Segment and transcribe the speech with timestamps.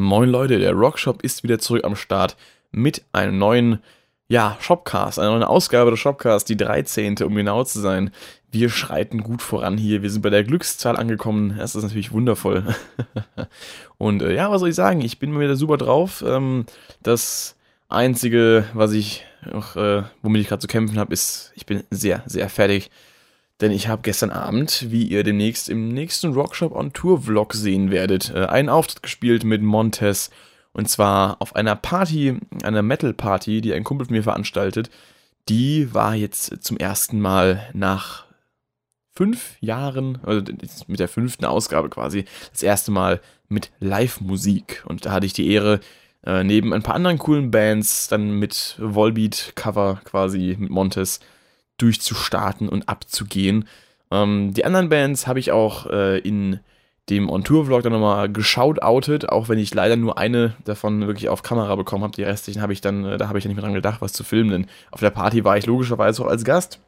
[0.00, 2.34] Moin Leute, der Rockshop ist wieder zurück am Start
[2.70, 3.80] mit einem neuen,
[4.28, 7.18] ja, Shopcast, einer neuen Ausgabe des Shopcasts, die 13.
[7.22, 8.10] um genau zu sein.
[8.50, 12.74] Wir schreiten gut voran hier, wir sind bei der Glückszahl angekommen, das ist natürlich wundervoll.
[13.98, 16.24] Und äh, ja, was soll ich sagen, ich bin mir wieder super drauf.
[16.26, 16.64] Ähm,
[17.02, 17.56] das
[17.90, 22.22] Einzige, was ich noch, äh, womit ich gerade zu kämpfen habe, ist, ich bin sehr,
[22.24, 22.90] sehr fertig.
[23.60, 27.90] Denn ich habe gestern Abend, wie ihr demnächst im nächsten Rockshop on Tour Vlog sehen
[27.90, 30.30] werdet, äh, einen Auftritt gespielt mit Montes.
[30.72, 34.88] Und zwar auf einer Party, einer Metal Party, die ein Kumpel von mir veranstaltet.
[35.48, 38.24] Die war jetzt zum ersten Mal nach
[39.12, 40.42] fünf Jahren, also
[40.86, 44.84] mit der fünften Ausgabe quasi, das erste Mal mit Live-Musik.
[44.86, 45.80] Und da hatte ich die Ehre,
[46.24, 51.20] äh, neben ein paar anderen coolen Bands dann mit Volbeat-Cover quasi mit Montes
[51.82, 53.66] durchzustarten und abzugehen.
[54.10, 56.60] Ähm, die anderen Bands habe ich auch äh, in
[57.08, 61.42] dem On-Tour-Vlog dann nochmal geschaut, outet, auch wenn ich leider nur eine davon wirklich auf
[61.42, 62.14] Kamera bekommen habe.
[62.14, 64.12] Die restlichen habe ich dann, äh, da habe ich ja nicht mehr dran gedacht, was
[64.12, 66.78] zu filmen, denn auf der Party war ich logischerweise auch als Gast.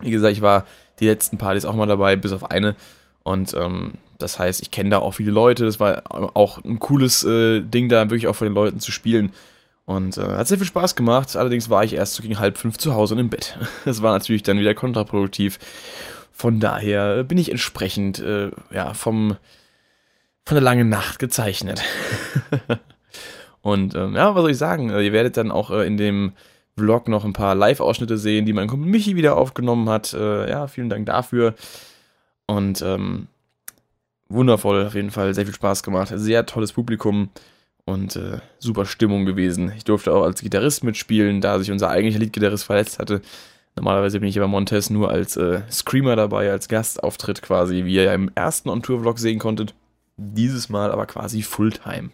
[0.00, 0.66] Wie gesagt, ich war
[1.00, 2.76] die letzten Partys auch mal dabei, bis auf eine.
[3.22, 5.64] Und ähm, das heißt, ich kenne da auch viele Leute.
[5.64, 6.02] Das war
[6.36, 9.32] auch ein cooles äh, Ding, da wirklich auch von den Leuten zu spielen.
[9.84, 11.36] Und äh, hat sehr viel Spaß gemacht.
[11.36, 13.58] Allerdings war ich erst so gegen halb fünf zu Hause und im Bett.
[13.84, 15.58] Das war natürlich dann wieder kontraproduktiv.
[16.32, 19.36] Von daher bin ich entsprechend äh, ja, vom,
[20.44, 21.82] von der langen Nacht gezeichnet.
[23.62, 24.90] und ähm, ja, was soll ich sagen?
[24.90, 26.32] Ihr werdet dann auch äh, in dem
[26.76, 30.14] Vlog noch ein paar Live-Ausschnitte sehen, die mein Kumpel Michi wieder aufgenommen hat.
[30.14, 31.54] Äh, ja, vielen Dank dafür.
[32.46, 33.26] Und ähm,
[34.28, 36.12] wundervoll, auf jeden Fall, sehr viel Spaß gemacht.
[36.14, 37.30] Sehr tolles Publikum
[37.84, 39.72] und äh, super Stimmung gewesen.
[39.76, 43.20] Ich durfte auch als Gitarrist mitspielen, da sich unser eigentlicher Leadgitarrist verletzt hatte.
[43.76, 48.04] Normalerweise bin ich aber Montes nur als äh, Screamer dabei, als Gastauftritt quasi, wie ihr
[48.04, 49.74] ja im ersten On-Tour-Vlog sehen konntet.
[50.16, 52.10] Dieses Mal aber quasi Fulltime.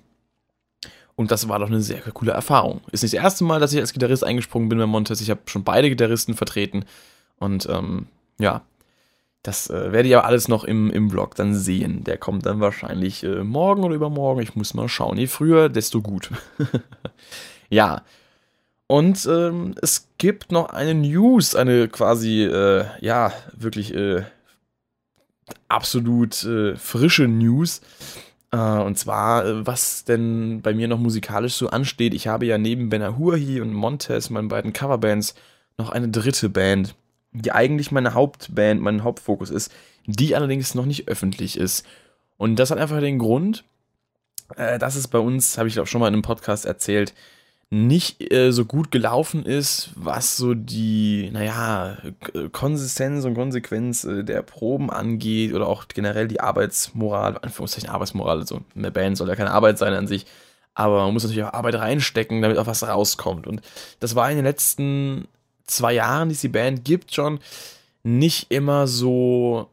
[1.17, 2.83] Und das war doch eine sehr coole Erfahrung.
[2.93, 5.23] Ist nicht das erste Mal, dass ich als Gitarrist eingesprungen bin bei Montes.
[5.23, 6.85] Ich habe schon beide Gitarristen vertreten.
[7.39, 8.07] Und ähm,
[8.39, 8.63] ja,
[9.47, 12.03] das äh, werde ich aber alles noch im, im Vlog dann sehen.
[12.03, 14.43] Der kommt dann wahrscheinlich äh, morgen oder übermorgen.
[14.43, 15.19] Ich muss mal schauen.
[15.19, 16.31] Je früher, desto gut.
[17.71, 18.03] ja.
[18.89, 24.23] Und ähm, es gibt noch eine News, eine quasi, äh, ja, wirklich äh,
[25.69, 27.83] absolut äh, frische News.
[28.51, 32.15] Äh, und zwar, was denn bei mir noch musikalisch so ansteht.
[32.15, 35.35] Ich habe ja neben Benahurhi und Montes, meinen beiden Coverbands,
[35.79, 36.97] noch eine dritte Band
[37.43, 39.73] die eigentlich meine Hauptband, mein Hauptfokus ist,
[40.07, 41.87] die allerdings noch nicht öffentlich ist.
[42.37, 43.65] Und das hat einfach den Grund,
[44.57, 47.15] äh, dass es bei uns, habe ich auch schon mal in einem Podcast erzählt,
[47.69, 51.97] nicht äh, so gut gelaufen ist, was so die, naja,
[52.53, 58.61] Konsistenz und Konsequenz äh, der Proben angeht oder auch generell die Arbeitsmoral, Anführungszeichen Arbeitsmoral, also
[58.77, 60.27] eine Band soll ja keine Arbeit sein an sich,
[60.75, 63.49] aber man muss natürlich auch Arbeit reinstecken, damit auch was rauskommt.
[63.49, 63.63] Und
[63.99, 65.27] das war in den letzten
[65.67, 67.41] zwei Jahren, die es die Band gibt, schon
[68.03, 69.69] nicht immer so,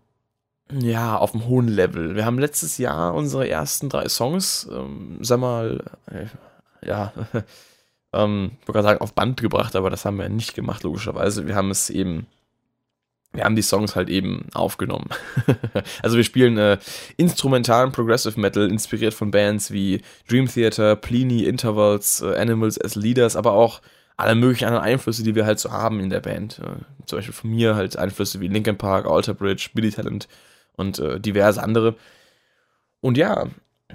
[0.72, 2.16] ja, auf einem hohen Level.
[2.16, 6.26] Wir haben letztes Jahr unsere ersten drei Songs, ähm, sag mal, äh,
[6.86, 7.14] ja,
[8.14, 11.48] ähm, ich wollte sagen, auf Band gebracht, aber das haben wir nicht gemacht, logischerweise.
[11.48, 12.26] Wir haben es eben,
[13.34, 15.10] wir haben die Songs halt eben aufgenommen.
[16.02, 16.80] also wir spielen äh,
[17.18, 23.36] instrumentalen Progressive Metal, inspiriert von Bands wie Dream Theater, Pliny, Intervals, äh, Animals as Leaders,
[23.36, 23.82] aber auch
[24.18, 26.60] alle möglichen anderen Einflüsse, die wir halt so haben in der Band.
[26.60, 30.28] Äh, zum Beispiel von mir halt Einflüsse wie Linkin Park, Alter Bridge, Billy Talent
[30.76, 31.96] und äh, diverse andere.
[33.02, 33.48] Und ja,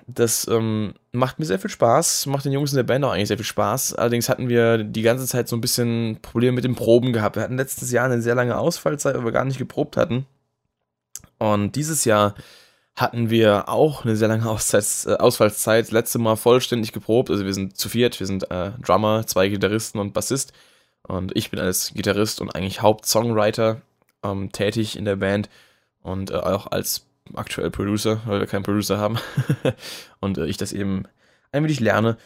[0.06, 3.28] das ähm, macht mir sehr viel Spaß, macht den Jungs in der Band auch eigentlich
[3.28, 3.94] sehr viel Spaß.
[3.94, 7.36] Allerdings hatten wir die ganze Zeit so ein bisschen Probleme mit den Proben gehabt.
[7.36, 10.26] Wir hatten letztes Jahr eine sehr lange Ausfallzeit, weil wir gar nicht geprobt hatten.
[11.38, 12.34] Und dieses Jahr
[13.00, 15.91] hatten wir auch eine sehr lange Auszeit, äh, Ausfallszeit.
[15.91, 17.31] Letzte Mal vollständig geprobt.
[17.31, 20.53] Also wir sind zu viert, wir sind äh, Drummer, zwei Gitarristen und Bassist.
[21.03, 23.81] Und ich bin als Gitarrist und eigentlich Hauptsongwriter
[24.22, 25.48] ähm, tätig in der Band
[26.03, 29.19] und äh, auch als aktuell Producer, weil wir keinen Producer haben.
[30.20, 31.05] und äh, ich das eben
[31.52, 32.17] ein wenig lerne.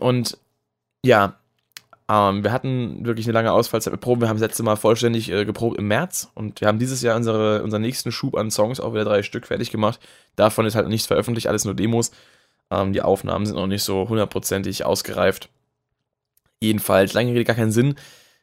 [0.00, 0.38] Und
[1.02, 1.39] ja,
[2.10, 4.20] ähm, wir hatten wirklich eine lange Ausfallzeit mit Proben.
[4.20, 7.16] Wir haben das letzte Mal vollständig äh, geprobt im März und wir haben dieses Jahr
[7.16, 10.00] unsere, unseren nächsten Schub an Songs auch wieder drei Stück fertig gemacht.
[10.34, 12.10] Davon ist halt nichts veröffentlicht, alles nur Demos.
[12.72, 15.50] Ähm, die Aufnahmen sind noch nicht so hundertprozentig ausgereift.
[16.60, 17.94] Jedenfalls, lange Rede, gar keinen Sinn.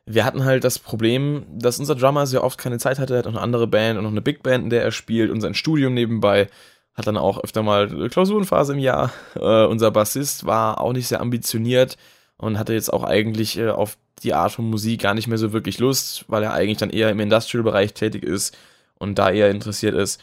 [0.05, 3.15] Wir hatten halt das Problem, dass unser Drummer sehr oft keine Zeit hatte.
[3.15, 5.29] Er hat noch eine andere Band und noch eine Big Band, in der er spielt
[5.29, 6.47] und sein Studium nebenbei.
[6.93, 9.11] Hat dann auch öfter mal Klausurenphase im Jahr.
[9.35, 11.97] Äh, unser Bassist war auch nicht sehr ambitioniert
[12.37, 15.53] und hatte jetzt auch eigentlich äh, auf die Art von Musik gar nicht mehr so
[15.53, 18.57] wirklich Lust, weil er eigentlich dann eher im Industrial-Bereich tätig ist
[18.95, 20.21] und da eher interessiert ist.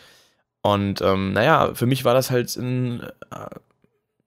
[0.62, 3.50] Und ähm, naja, für mich war das halt ein, äh,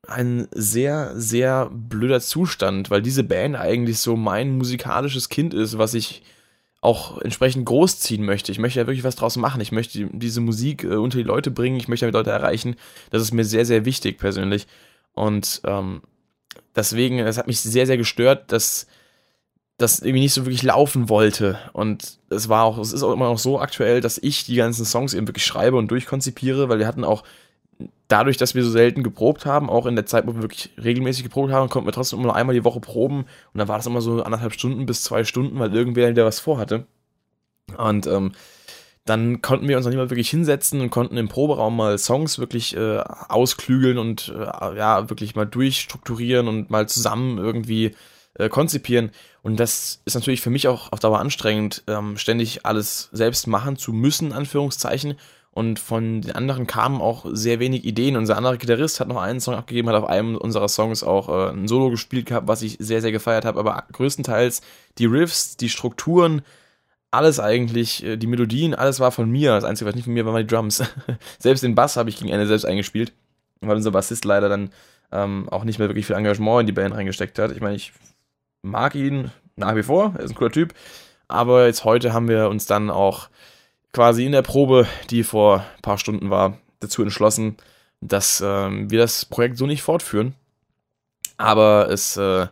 [0.07, 5.93] ein sehr, sehr blöder Zustand, weil diese Band eigentlich so mein musikalisches Kind ist, was
[5.93, 6.23] ich
[6.79, 8.51] auch entsprechend großziehen möchte.
[8.51, 9.61] Ich möchte ja wirklich was draus machen.
[9.61, 11.77] Ich möchte diese Musik äh, unter die Leute bringen.
[11.77, 12.75] Ich möchte damit Leute erreichen.
[13.09, 14.67] Das ist mir sehr, sehr wichtig persönlich.
[15.13, 16.01] Und ähm,
[16.77, 18.87] deswegen, es hat mich sehr, sehr gestört, dass
[19.77, 21.59] das irgendwie nicht so wirklich laufen wollte.
[21.73, 24.85] Und es war auch, es ist auch immer noch so aktuell, dass ich die ganzen
[24.85, 27.23] Songs eben wirklich schreibe und durchkonzipiere, weil wir hatten auch
[28.07, 31.23] dadurch, dass wir so selten geprobt haben, auch in der Zeit, wo wir wirklich regelmäßig
[31.23, 33.25] geprobt haben, konnten wir trotzdem immer nur einmal die Woche proben.
[33.53, 36.39] Und dann war das immer so anderthalb Stunden bis zwei Stunden, weil irgendwer der was
[36.39, 36.87] vorhatte.
[37.77, 38.31] Und ähm,
[39.09, 42.39] dann konnten wir uns noch nicht mal wirklich hinsetzen und konnten im Proberaum mal Songs
[42.39, 47.95] wirklich äh, ausklügeln und äh, ja, wirklich mal durchstrukturieren und mal zusammen irgendwie
[48.35, 49.11] äh, konzipieren.
[49.41, 53.77] Und das ist natürlich für mich auch auf Dauer anstrengend, ähm, ständig alles selbst machen
[53.77, 55.15] zu müssen, Anführungszeichen.
[55.51, 58.15] Und von den anderen kamen auch sehr wenig Ideen.
[58.15, 61.51] Unser anderer Gitarrist hat noch einen Song abgegeben, hat auf einem unserer Songs auch äh,
[61.51, 63.59] ein Solo gespielt gehabt, was ich sehr, sehr gefeiert habe.
[63.59, 64.61] Aber größtenteils
[64.99, 66.43] die Riffs, die Strukturen,
[67.11, 69.51] alles eigentlich, äh, die Melodien, alles war von mir.
[69.51, 70.83] Das Einzige, was nicht von mir war, waren die Drums.
[71.39, 73.13] selbst den Bass habe ich gegen Ende selbst eingespielt,
[73.61, 74.71] weil unser Bassist leider dann
[75.11, 77.51] ähm, auch nicht mehr wirklich viel Engagement in die Band reingesteckt hat.
[77.51, 77.93] Ich meine, ich
[78.61, 80.73] mag ihn nach wie vor, er ist ein cooler Typ.
[81.27, 83.29] Aber jetzt heute haben wir uns dann auch
[83.93, 87.57] quasi in der Probe, die vor ein paar Stunden war, dazu entschlossen,
[88.01, 90.35] dass ähm, wir das Projekt so nicht fortführen.
[91.37, 92.47] Aber es äh,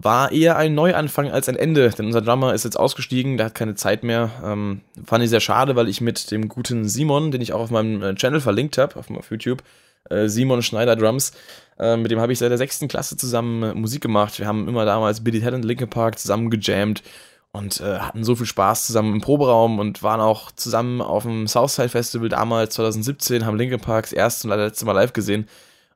[0.00, 3.54] war eher ein Neuanfang als ein Ende, denn unser Drummer ist jetzt ausgestiegen, der hat
[3.54, 4.30] keine Zeit mehr.
[4.44, 7.70] Ähm, fand ich sehr schade, weil ich mit dem guten Simon, den ich auch auf
[7.70, 9.62] meinem äh, Channel verlinkt habe, auf, auf YouTube,
[10.08, 11.32] äh, Simon Schneider Drums,
[11.80, 14.38] äh, mit dem habe ich seit der sechsten Klasse zusammen äh, Musik gemacht.
[14.38, 17.02] Wir haben immer damals Billy Talent Linkin Park zusammen gejammt
[17.50, 21.48] und äh, hatten so viel Spaß zusammen im Proberaum und waren auch zusammen auf dem
[21.48, 25.48] Southside Festival damals 2017, haben Linkin Parks erste und letzte Mal live gesehen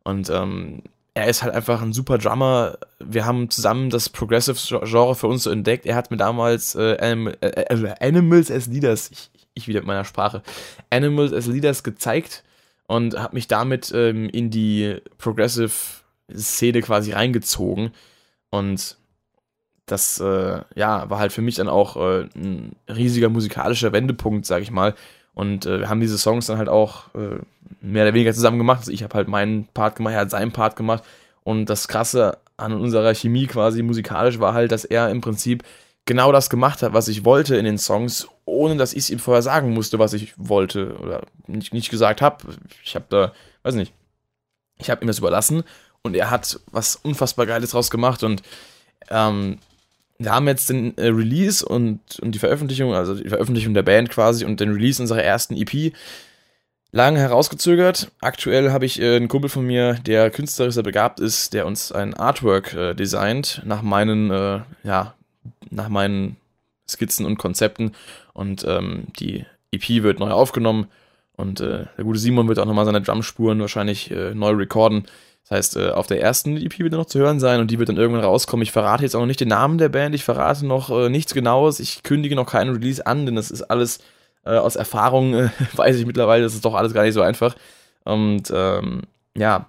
[0.03, 0.83] und ähm,
[1.15, 2.79] er ist halt einfach ein super Drummer.
[2.99, 5.85] Wir haben zusammen das Progressive-Genre für uns so entdeckt.
[5.85, 9.89] Er hat mir damals äh, Anim äh, äh, Animals as Leaders, ich, ich wieder mit
[9.89, 10.43] meiner Sprache,
[10.91, 12.45] Animals as Leaders gezeigt
[12.87, 17.93] und habe mich damit ähm, in die Progressive-Szene quasi reingezogen.
[18.51, 18.97] Und
[19.85, 24.63] das äh, ja, war halt für mich dann auch äh, ein riesiger musikalischer Wendepunkt, sag
[24.63, 24.95] ich mal.
[25.35, 27.39] Und äh, wir haben diese Songs dann halt auch äh,
[27.81, 28.81] mehr oder weniger zusammen gemacht.
[28.81, 31.05] Also ich habe halt meinen Part gemacht, er hat seinen Part gemacht.
[31.43, 35.65] Und das Krasse an unserer Chemie quasi musikalisch war halt, dass er im Prinzip
[36.05, 39.19] genau das gemacht hat, was ich wollte in den Songs, ohne dass ich es ihm
[39.19, 42.45] vorher sagen musste, was ich wollte oder nicht, nicht gesagt habe.
[42.85, 43.33] Ich habe da,
[43.63, 43.93] weiß nicht,
[44.79, 45.63] ich habe ihm das überlassen
[46.03, 48.43] und er hat was unfassbar Geiles draus gemacht und
[49.11, 49.59] ähm,
[50.23, 54.11] wir haben jetzt den äh, Release und, und die Veröffentlichung, also die Veröffentlichung der Band
[54.11, 55.93] quasi und den Release unserer ersten EP
[56.93, 58.11] lange herausgezögert.
[58.21, 61.91] Aktuell habe ich äh, einen Kumpel von mir, der künstlerisch sehr begabt ist, der uns
[61.91, 65.15] ein Artwork äh, designt nach meinen, äh, ja,
[65.71, 66.37] nach meinen
[66.89, 67.93] Skizzen und Konzepten.
[68.35, 70.87] Und ähm, die EP wird neu aufgenommen
[71.37, 75.05] und äh, der gute Simon wird auch nochmal seine Drumspuren wahrscheinlich äh, neu recorden.
[75.43, 77.79] Das heißt, äh, auf der ersten EP wird er noch zu hören sein und die
[77.79, 78.63] wird dann irgendwann rauskommen.
[78.63, 81.35] Ich verrate jetzt auch noch nicht den Namen der Band, ich verrate noch äh, nichts
[81.35, 84.01] Genaues, ich kündige noch keinen Release an, denn das ist alles
[84.45, 87.57] äh, aus Erfahrung, äh, weiß ich mittlerweile, das ist doch alles gar nicht so einfach.
[88.05, 89.03] Und ähm,
[89.37, 89.67] ja,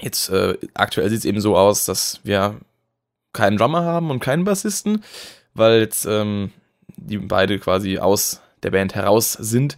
[0.00, 0.30] jetzt
[0.74, 2.56] aktuell sieht es eben so aus, dass wir
[3.32, 5.04] keinen Drummer haben und keinen Bassisten,
[5.54, 6.50] weil jetzt ähm,
[6.96, 9.76] die beide quasi aus der Band heraus sind.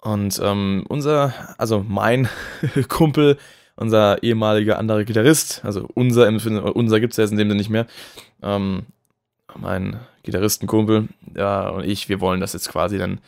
[0.00, 2.28] Und ähm, unser, also mein
[2.88, 3.36] Kumpel,
[3.76, 7.70] unser ehemaliger anderer Gitarrist, also unser, unser gibt es ja jetzt in dem Sinne nicht
[7.70, 7.86] mehr,
[8.42, 8.86] ähm,
[9.56, 13.20] mein Gitarristenkumpel ja, und ich, wir wollen das jetzt quasi dann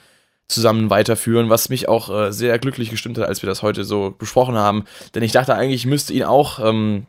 [0.49, 4.15] zusammen weiterführen, was mich auch äh, sehr glücklich gestimmt hat, als wir das heute so
[4.17, 4.85] besprochen haben.
[5.15, 7.07] Denn ich dachte eigentlich, ich müsste ihn auch ähm,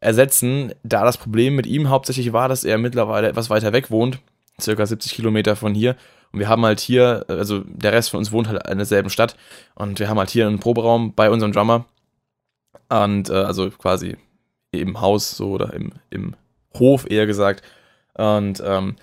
[0.00, 4.18] ersetzen, da das Problem mit ihm hauptsächlich war, dass er mittlerweile etwas weiter weg wohnt,
[4.60, 5.96] circa 70 Kilometer von hier.
[6.32, 9.36] Und wir haben halt hier, also der Rest von uns wohnt halt in derselben Stadt
[9.74, 11.84] und wir haben halt hier einen Proberaum bei unserem Drummer.
[12.88, 14.16] Und äh, also quasi
[14.70, 16.34] im Haus so oder im, im
[16.78, 17.62] Hof eher gesagt.
[18.14, 18.96] Und ähm,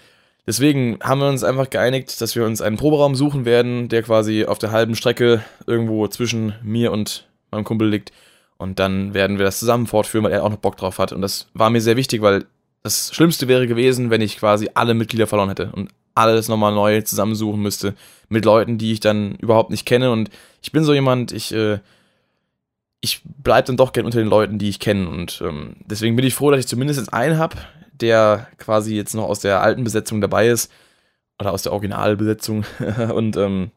[0.46, 4.46] deswegen haben wir uns einfach geeinigt, dass wir uns einen Proberaum suchen werden, der quasi
[4.46, 8.12] auf der halben Strecke irgendwo zwischen mir und meinem Kumpel liegt.
[8.58, 11.14] Und dann werden wir das zusammen fortführen, weil er auch noch Bock drauf hat.
[11.14, 12.46] Und das war mir sehr wichtig, weil
[12.84, 15.90] das Schlimmste wäre gewesen, wenn ich quasi alle Mitglieder verloren hätte und
[16.28, 17.96] alles nochmal neu zusammensuchen müsste
[18.28, 20.12] mit Leuten, die ich dann überhaupt nicht kenne.
[20.12, 20.30] Und
[20.62, 21.80] ich bin so jemand, ich, äh,
[23.02, 25.10] ich bleib dann doch gern unter den Leuten, die ich kenne.
[25.10, 27.56] Und ähm, deswegen bin ich froh, dass ich zumindest jetzt einen habe,
[27.92, 30.72] der quasi jetzt noch aus der alten Besetzung dabei ist.
[31.40, 32.66] Oder aus der Originalbesetzung.
[33.14, 33.72] und ähm,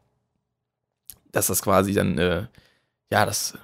[1.31, 2.45] dass das quasi dann, äh,
[3.09, 3.57] ja, das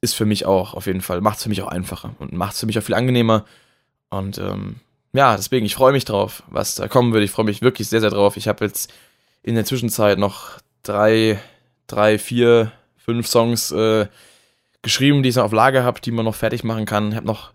[0.00, 2.54] ist für mich auch auf jeden Fall, macht es für mich auch einfacher und macht
[2.54, 3.44] es für mich auch viel angenehmer.
[4.08, 4.76] Und ähm,
[5.16, 7.24] ja, deswegen, ich freue mich drauf, was da kommen wird.
[7.24, 8.36] Ich freue mich wirklich sehr, sehr drauf.
[8.36, 8.92] Ich habe jetzt
[9.42, 11.38] in der Zwischenzeit noch drei,
[11.86, 14.06] drei, vier, fünf Songs äh,
[14.82, 17.10] geschrieben, die ich noch auf Lager habe, die man noch fertig machen kann.
[17.10, 17.50] Ich habe noch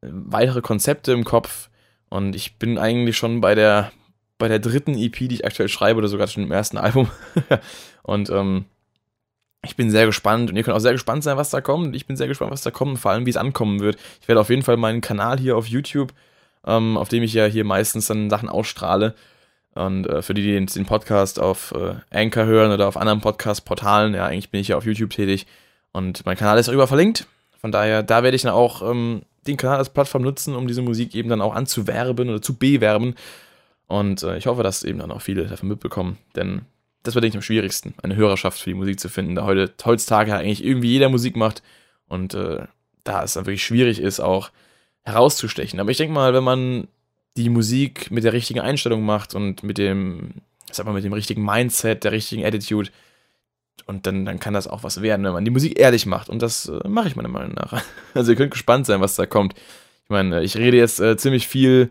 [0.00, 1.68] äh, weitere Konzepte im Kopf
[2.08, 3.92] und ich bin eigentlich schon bei der,
[4.38, 7.10] bei der dritten EP, die ich aktuell schreibe, oder sogar schon im ersten Album.
[8.02, 8.64] und ähm,
[9.64, 11.94] ich bin sehr gespannt und ihr könnt auch sehr gespannt sein, was da kommt.
[11.96, 13.96] Ich bin sehr gespannt, was da kommt, vor allem wie es ankommen wird.
[14.20, 16.12] Ich werde auf jeden Fall meinen Kanal hier auf YouTube,
[16.66, 19.14] ähm, auf dem ich ja hier meistens dann Sachen ausstrahle.
[19.74, 23.20] Und äh, für die, die den, den Podcast auf äh, Anchor hören oder auf anderen
[23.20, 25.46] Podcast-Portalen, ja, eigentlich bin ich ja auf YouTube tätig.
[25.92, 27.26] Und mein Kanal ist darüber verlinkt.
[27.60, 30.82] Von daher, da werde ich dann auch ähm, den Kanal als Plattform nutzen, um diese
[30.82, 33.14] Musik eben dann auch anzuwerben oder zu bewerben.
[33.86, 36.18] Und äh, ich hoffe, dass eben dann auch viele davon mitbekommen.
[36.34, 36.62] Denn
[37.02, 39.72] das war, denke ich, am schwierigsten, eine Hörerschaft für die Musik zu finden, da heute,
[39.84, 41.62] heutzutage eigentlich irgendwie jeder Musik macht
[42.08, 42.66] und äh,
[43.04, 44.50] da es dann wirklich schwierig ist, auch
[45.06, 45.80] herauszustechen.
[45.80, 46.88] Aber ich denke mal, wenn man
[47.36, 50.34] die Musik mit der richtigen Einstellung macht und mit dem,
[50.70, 52.90] sag mal, mit dem richtigen Mindset, der richtigen Attitude,
[53.84, 56.28] und dann, dann kann das auch was werden, wenn man die Musik ehrlich macht.
[56.28, 57.82] Und das äh, mache ich meiner Meinung nach.
[58.14, 59.54] Also ihr könnt gespannt sein, was da kommt.
[60.04, 61.90] Ich meine, ich rede jetzt äh, ziemlich viel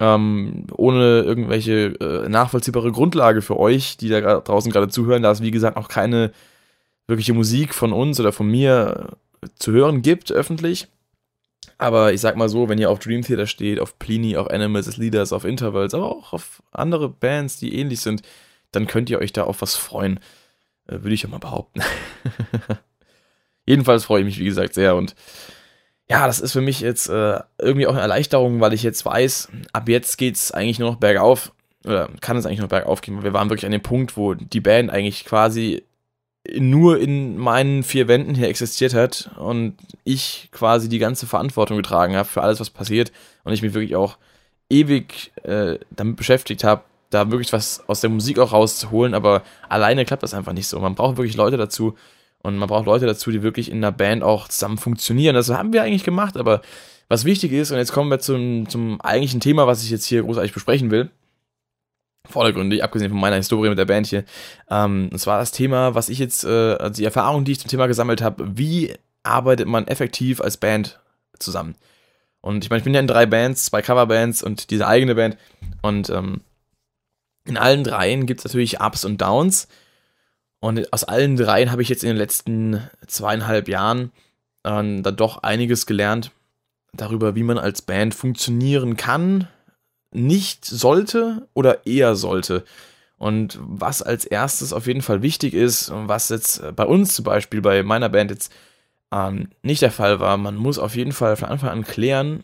[0.00, 5.40] ähm, ohne irgendwelche äh, nachvollziehbare Grundlage für euch, die da draußen gerade zuhören, da es
[5.40, 6.32] wie gesagt auch keine
[7.06, 9.10] wirkliche Musik von uns oder von mir
[9.42, 10.88] äh, zu hören gibt, öffentlich.
[11.82, 14.86] Aber ich sag mal so, wenn ihr auf Dream Theater steht, auf Pliny, auf Animals
[14.86, 18.22] as Leaders, auf Intervals, aber auch auf andere Bands, die ähnlich sind,
[18.70, 20.20] dann könnt ihr euch da auf was freuen.
[20.86, 21.80] Äh, Würde ich ja mal behaupten.
[23.66, 25.16] Jedenfalls freue ich mich, wie gesagt, sehr und
[26.08, 29.48] ja, das ist für mich jetzt äh, irgendwie auch eine Erleichterung, weil ich jetzt weiß,
[29.72, 31.52] ab jetzt geht es eigentlich nur noch bergauf.
[31.84, 33.24] Oder kann es eigentlich nur bergauf gehen.
[33.24, 35.82] Wir waren wirklich an dem Punkt, wo die Band eigentlich quasi
[36.58, 42.16] nur in meinen vier Wänden hier existiert hat und ich quasi die ganze Verantwortung getragen
[42.16, 43.12] habe für alles, was passiert
[43.44, 44.18] und ich mich wirklich auch
[44.68, 50.04] ewig äh, damit beschäftigt habe, da wirklich was aus der Musik auch rauszuholen, aber alleine
[50.04, 50.80] klappt das einfach nicht so.
[50.80, 51.94] Man braucht wirklich Leute dazu,
[52.42, 55.34] und man braucht Leute dazu, die wirklich in einer Band auch zusammen funktionieren.
[55.34, 56.60] Das haben wir eigentlich gemacht, aber
[57.08, 60.22] was wichtig ist, und jetzt kommen wir zum, zum eigentlichen Thema, was ich jetzt hier
[60.22, 61.10] großartig besprechen will,
[62.28, 64.24] vordergründig, abgesehen von meiner Historie mit der Band hier,
[64.70, 67.70] ähm, und zwar das Thema, was ich jetzt, äh, also die Erfahrung, die ich zum
[67.70, 71.00] Thema gesammelt habe, wie arbeitet man effektiv als Band
[71.38, 71.74] zusammen?
[72.42, 75.36] Und ich meine, ich bin ja in drei Bands, zwei Coverbands und diese eigene Band.
[75.80, 76.40] Und ähm,
[77.44, 79.68] in allen dreien gibt es natürlich Ups und Downs.
[80.60, 84.12] Und aus allen dreien habe ich jetzt in den letzten zweieinhalb Jahren
[84.64, 84.70] äh,
[85.02, 86.32] dann doch einiges gelernt
[86.92, 89.48] darüber, wie man als Band funktionieren kann,
[90.12, 92.64] nicht sollte oder eher sollte.
[93.18, 97.24] Und was als erstes auf jeden Fall wichtig ist, und was jetzt bei uns zum
[97.24, 98.52] Beispiel, bei meiner Band jetzt
[99.12, 102.42] ähm, nicht der Fall war, man muss auf jeden Fall von Anfang an klären,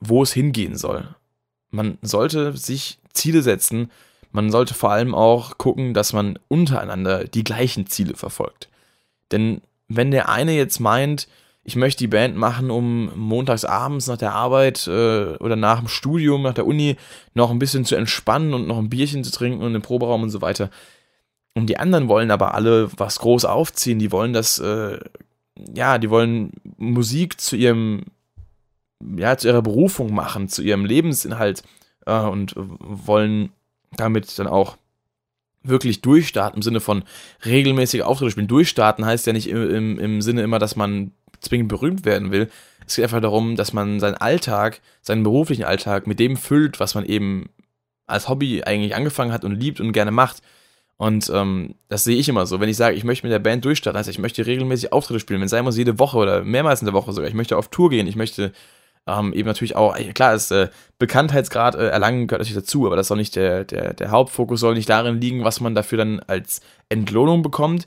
[0.00, 1.08] wo es hingehen soll.
[1.70, 3.90] Man sollte sich Ziele setzen,
[4.30, 8.68] man sollte vor allem auch gucken, dass man untereinander die gleichen Ziele verfolgt.
[9.32, 11.28] Denn wenn der eine jetzt meint,
[11.64, 15.88] ich möchte die Band machen, um montags abends nach der Arbeit äh, oder nach dem
[15.88, 16.96] Studium, nach der Uni
[17.34, 20.30] noch ein bisschen zu entspannen und noch ein Bierchen zu trinken und im Proberaum und
[20.30, 20.70] so weiter.
[21.54, 23.98] Und die anderen wollen aber alle was groß aufziehen.
[23.98, 24.98] Die wollen das, äh,
[25.74, 28.04] ja, die wollen Musik zu ihrem,
[29.16, 31.62] ja, zu ihrer Berufung machen, zu ihrem Lebensinhalt
[32.06, 33.50] äh, und wollen
[33.92, 34.76] damit dann auch
[35.62, 37.04] wirklich durchstarten im Sinne von
[37.44, 38.48] regelmäßige Auftritte spielen.
[38.48, 42.50] Durchstarten heißt ja nicht im, im, im Sinne immer, dass man zwingend berühmt werden will.
[42.86, 46.94] Es geht einfach darum, dass man seinen Alltag, seinen beruflichen Alltag mit dem füllt, was
[46.94, 47.50] man eben
[48.06, 50.42] als Hobby eigentlich angefangen hat und liebt und gerne macht.
[50.96, 52.58] Und ähm, das sehe ich immer so.
[52.58, 55.40] Wenn ich sage, ich möchte mit der Band durchstarten, heißt ich möchte regelmäßig Auftritte spielen,
[55.40, 57.28] wenn es sein muss, jede Woche oder mehrmals in der Woche sogar.
[57.28, 58.52] Ich möchte auf Tour gehen, ich möchte
[59.06, 60.68] ähm, eben natürlich auch, klar, ist äh,
[60.98, 64.74] Bekanntheitsgrad äh, erlangen gehört natürlich dazu, aber das soll nicht der, der, der Hauptfokus soll
[64.74, 67.86] nicht darin liegen, was man dafür dann als Entlohnung bekommt.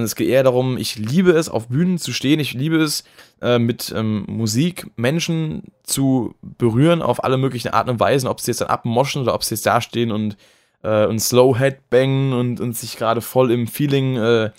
[0.00, 3.04] Es geht eher darum, ich liebe es, auf Bühnen zu stehen, ich liebe es,
[3.40, 8.50] äh, mit ähm, Musik Menschen zu berühren auf alle möglichen Arten und Weisen, ob sie
[8.50, 10.36] jetzt dann abmoschen oder ob sie jetzt dastehen und,
[10.82, 14.50] äh, und Slow Headbangen und, und sich gerade voll im Feeling äh, äh,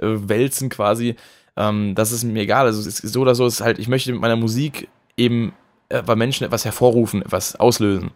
[0.00, 1.16] wälzen quasi.
[1.56, 2.66] Ähm, das ist mir egal.
[2.66, 5.52] Also es ist so oder so, es ist halt, ich möchte mit meiner Musik eben
[6.06, 8.12] bei Menschen etwas hervorrufen, etwas auslösen.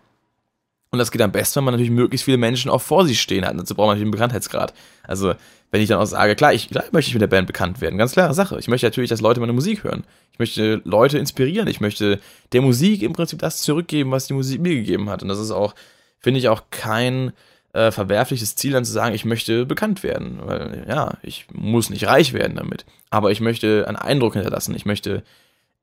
[0.91, 3.45] Und das geht am besten, wenn man natürlich möglichst viele Menschen auch vor sich stehen
[3.45, 3.59] hat.
[3.59, 4.73] Dazu braucht man natürlich einen Bekanntheitsgrad.
[5.03, 5.35] Also,
[5.71, 7.99] wenn ich dann auch sage, klar, ich, klar möchte ich mit der Band bekannt werden,
[7.99, 8.59] ganz klare Sache.
[8.59, 10.05] Ich möchte natürlich, dass Leute meine Musik hören.
[10.33, 11.67] Ich möchte Leute inspirieren.
[11.69, 12.21] Ich möchte
[12.53, 15.23] der Musik im Prinzip das zurückgeben, was die Musik mir gegeben hat.
[15.23, 15.75] Und das ist auch,
[16.21, 17.33] finde ich, auch kein
[17.73, 20.39] äh, verwerfliches Ziel, dann zu sagen, ich möchte bekannt werden.
[20.43, 22.87] Weil, ja, ich muss nicht reich werden damit.
[23.11, 24.75] Aber ich möchte einen Eindruck hinterlassen.
[24.75, 25.25] Ich möchte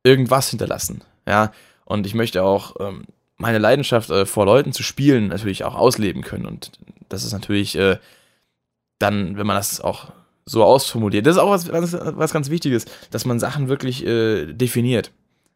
[0.04, 1.02] irgendwas hinterlassen.
[1.28, 1.52] Ja,
[1.86, 3.06] und ich möchte auch ähm,
[3.44, 6.46] meine Leidenschaft äh, vor Leuten zu spielen natürlich auch ausleben können.
[6.46, 6.72] Und
[7.10, 7.98] das ist natürlich äh,
[9.00, 10.12] dann, wenn man das auch
[10.46, 14.54] so ausformuliert, das ist auch was, was, was ganz Wichtiges, dass man Sachen wirklich äh,
[14.54, 15.12] definiert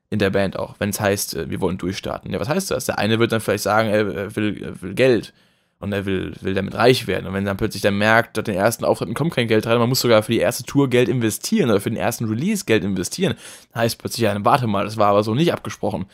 [0.09, 2.31] in der Band auch, wenn es heißt, äh, wir wollen durchstarten.
[2.31, 2.85] Ja, was heißt das?
[2.85, 5.33] Der eine wird dann vielleicht sagen, er will, er will Geld
[5.79, 7.25] und er will, will damit reich werden.
[7.25, 9.87] Und wenn dann plötzlich dann merkt, dass den ersten Auftritten kommt kein Geld rein, man
[9.87, 13.35] muss sogar für die erste Tour Geld investieren oder für den ersten Release Geld investieren,
[13.73, 16.07] heißt plötzlich, ja, warte mal, das war aber so nicht abgesprochen.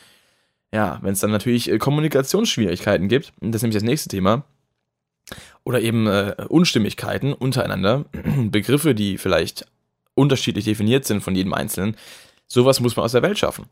[0.74, 4.42] Ja, wenn es dann natürlich äh, Kommunikationsschwierigkeiten gibt, das ist nämlich das nächste Thema,
[5.62, 8.06] oder eben äh, Unstimmigkeiten untereinander,
[8.50, 9.66] Begriffe, die vielleicht
[10.16, 11.96] unterschiedlich definiert sind von jedem Einzelnen,
[12.48, 13.66] sowas muss man aus der Welt schaffen.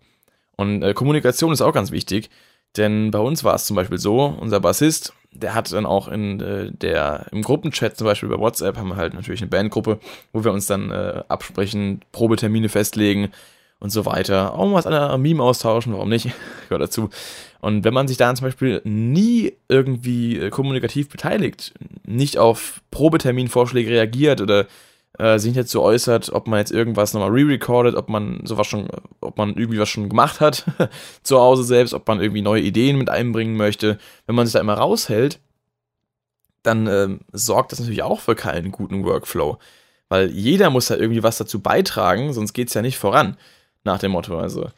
[0.56, 2.30] Und äh, Kommunikation ist auch ganz wichtig,
[2.76, 6.38] denn bei uns war es zum Beispiel so, unser Bassist, der hat dann auch in
[6.38, 9.98] äh, der, im Gruppenchat, zum Beispiel bei WhatsApp, haben wir halt natürlich eine Bandgruppe,
[10.32, 13.32] wo wir uns dann äh, absprechen, Probetermine festlegen
[13.82, 14.54] und so weiter.
[14.54, 16.30] Auch mal was an Meme austauschen, warum nicht?
[16.68, 17.10] Gehört dazu.
[17.60, 21.74] Und wenn man sich da zum Beispiel nie irgendwie äh, kommunikativ beteiligt,
[22.06, 24.66] nicht auf Probeterminvorschläge reagiert oder
[25.18, 28.88] äh, sich nicht dazu äußert, ob man jetzt irgendwas nochmal re-recordet, ob man sowas schon,
[29.20, 30.64] ob man irgendwie was schon gemacht hat
[31.24, 33.98] zu Hause selbst, ob man irgendwie neue Ideen mit einbringen möchte.
[34.26, 35.40] Wenn man sich da immer raushält,
[36.62, 39.58] dann ähm, sorgt das natürlich auch für keinen guten Workflow.
[40.08, 43.36] Weil jeder muss da irgendwie was dazu beitragen, sonst geht es ja nicht voran,
[43.84, 44.38] nach dem Motto.
[44.38, 44.62] Also.
[44.62, 44.72] Und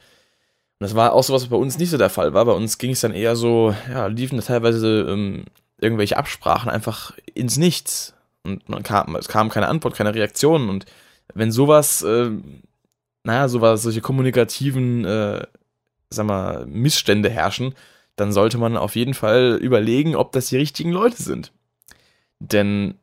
[0.81, 2.45] das war auch so, was bei uns nicht so der Fall war.
[2.45, 5.45] Bei uns ging es dann eher so, ja, liefen da teilweise ähm,
[5.79, 10.69] irgendwelche Absprachen einfach ins Nichts und man kam, es kam keine Antwort, keine Reaktion.
[10.69, 10.87] Und
[11.35, 12.31] wenn sowas, äh,
[13.25, 15.47] naja, sowas, solche kommunikativen, äh,
[16.11, 17.75] sag mal, Missstände herrschen,
[18.17, 21.53] dann sollte man auf jeden Fall überlegen, ob das die richtigen Leute sind.
[22.39, 22.95] Denn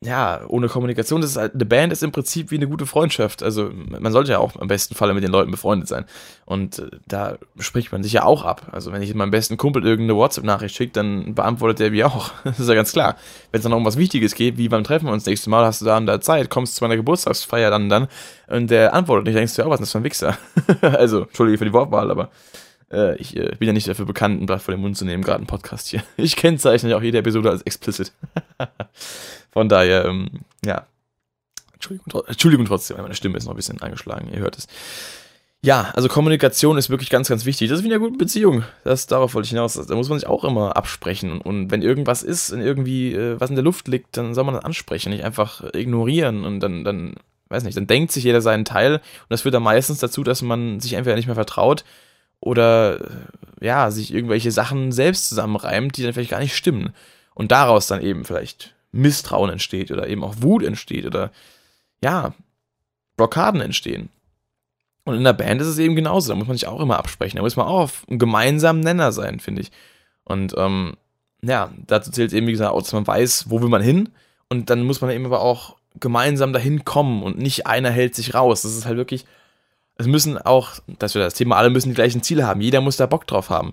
[0.00, 3.42] ja, ohne Kommunikation, das ist halt, eine Band ist im Prinzip wie eine gute Freundschaft.
[3.42, 6.04] Also man sollte ja auch am besten Falle mit den Leuten befreundet sein.
[6.44, 8.68] Und äh, da spricht man sich ja auch ab.
[8.70, 12.30] Also wenn ich meinem besten Kumpel irgendeine WhatsApp-Nachricht schicke, dann beantwortet der wie auch.
[12.44, 13.16] Das ist ja ganz klar.
[13.50, 15.80] Wenn es dann noch um was Wichtiges geht, wie beim Treffen uns nächstes Mal, hast
[15.80, 18.06] du da an der Zeit, kommst zu meiner Geburtstagsfeier dann dann
[18.46, 20.38] und der antwortet nicht, denkst du, ja, was ist das für ein Wichser?
[20.80, 22.30] also, Entschuldige für die Wortwahl, aber
[22.90, 25.22] äh, ich äh, bin ja nicht dafür bekannt, ein Blatt vor den Mund zu nehmen,
[25.22, 26.02] gerade ein Podcast hier.
[26.16, 28.12] Ich kennzeichne ja auch jede Episode als explicit.
[29.58, 30.28] Von daher, ähm,
[30.64, 30.86] ja.
[31.74, 34.68] Entschuldigung, Entschuldigung trotzdem, meine Stimme ist noch ein bisschen angeschlagen, ihr hört es.
[35.62, 37.68] Ja, also Kommunikation ist wirklich ganz, ganz wichtig.
[37.68, 38.62] Das ist wie in einer guten Beziehung.
[38.84, 39.74] Das, darauf wollte ich hinaus.
[39.74, 41.40] Da muss man sich auch immer absprechen.
[41.40, 44.54] Und wenn irgendwas ist und irgendwie äh, was in der Luft liegt, dann soll man
[44.54, 46.44] das ansprechen, nicht einfach ignorieren.
[46.44, 47.16] Und dann, dann,
[47.48, 48.94] weiß nicht, dann denkt sich jeder seinen Teil.
[48.94, 51.84] Und das führt dann meistens dazu, dass man sich entweder nicht mehr vertraut
[52.38, 56.94] oder äh, ja, sich irgendwelche Sachen selbst zusammenreimt, die dann vielleicht gar nicht stimmen.
[57.34, 61.30] Und daraus dann eben vielleicht Misstrauen entsteht oder eben auch Wut entsteht oder
[62.02, 62.34] ja,
[63.16, 64.08] Blockaden entstehen.
[65.04, 66.28] Und in der Band ist es eben genauso.
[66.28, 67.36] Da muss man sich auch immer absprechen.
[67.36, 69.70] Da muss man auch auf einem gemeinsamen Nenner sein, finde ich.
[70.24, 70.96] Und ähm,
[71.42, 74.10] ja, dazu zählt eben, wie gesagt, auch, dass man weiß, wo will man hin.
[74.50, 78.34] Und dann muss man eben aber auch gemeinsam dahin kommen und nicht einer hält sich
[78.34, 78.62] raus.
[78.62, 79.24] Das ist halt wirklich,
[79.96, 82.60] es müssen auch, das wir das Thema, alle müssen die gleichen Ziele haben.
[82.60, 83.72] Jeder muss da Bock drauf haben.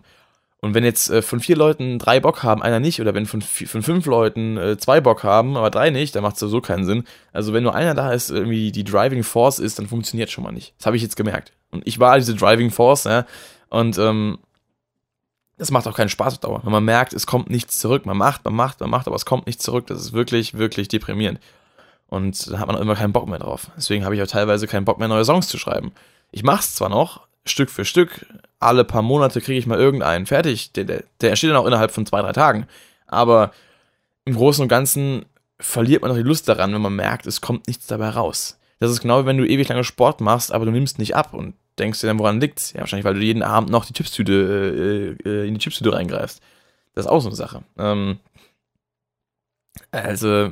[0.66, 3.44] Und wenn jetzt äh, von vier Leuten drei Bock haben, einer nicht, oder wenn von,
[3.44, 6.86] von fünf Leuten äh, zwei Bock haben, aber drei nicht, dann macht es sowieso keinen
[6.86, 7.04] Sinn.
[7.34, 10.52] Also wenn nur einer da ist, irgendwie die Driving Force ist, dann funktioniert schon mal
[10.52, 10.74] nicht.
[10.80, 11.54] Das habe ich jetzt gemerkt.
[11.70, 13.28] Und ich war diese Driving Force, ja,
[13.70, 14.40] und ähm,
[15.60, 16.62] das macht auch keinen Spaß auf Dauer.
[16.64, 18.08] Wenn man merkt, es kommt nichts zurück.
[18.08, 19.86] Man macht, man macht, man macht, aber es kommt nichts zurück.
[19.86, 21.40] Das ist wirklich, wirklich deprimierend.
[22.08, 23.70] Und da hat man auch immer keinen Bock mehr drauf.
[23.78, 25.92] Deswegen habe ich auch teilweise keinen Bock mehr, neue Songs zu schreiben.
[26.32, 28.26] Ich mache es zwar noch, Stück für Stück,
[28.60, 30.72] alle paar Monate kriege ich mal irgendeinen fertig.
[30.74, 32.68] Der, der, der entsteht dann auch innerhalb von zwei, drei Tagen.
[33.08, 33.52] Aber
[34.26, 35.26] im Großen und Ganzen
[35.60, 38.60] verliert man doch die Lust daran, wenn man merkt, es kommt nichts dabei raus.
[38.80, 41.34] Das ist genau wie wenn du ewig lange Sport machst, aber du nimmst nicht ab
[41.34, 42.74] und denkst dir dann, woran liegt's?
[42.74, 46.42] Ja, wahrscheinlich, weil du jeden Abend noch die Chipstüte, äh, äh in die Chipstüte reingreifst.
[46.94, 47.64] Das ist auch so eine Sache.
[47.78, 48.20] Ähm,
[49.92, 50.52] also,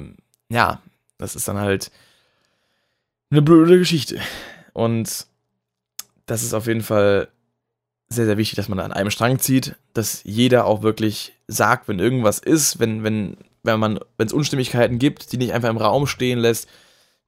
[0.49, 0.81] ja,
[1.17, 1.91] das ist dann halt
[3.31, 4.19] eine blöde Geschichte.
[4.73, 5.27] Und
[6.25, 7.27] das ist auf jeden Fall
[8.09, 11.99] sehr, sehr wichtig, dass man an einem Strang zieht, dass jeder auch wirklich sagt, wenn
[11.99, 16.07] irgendwas ist, wenn, wenn, wenn man, wenn es Unstimmigkeiten gibt, die nicht einfach im Raum
[16.07, 16.69] stehen lässt,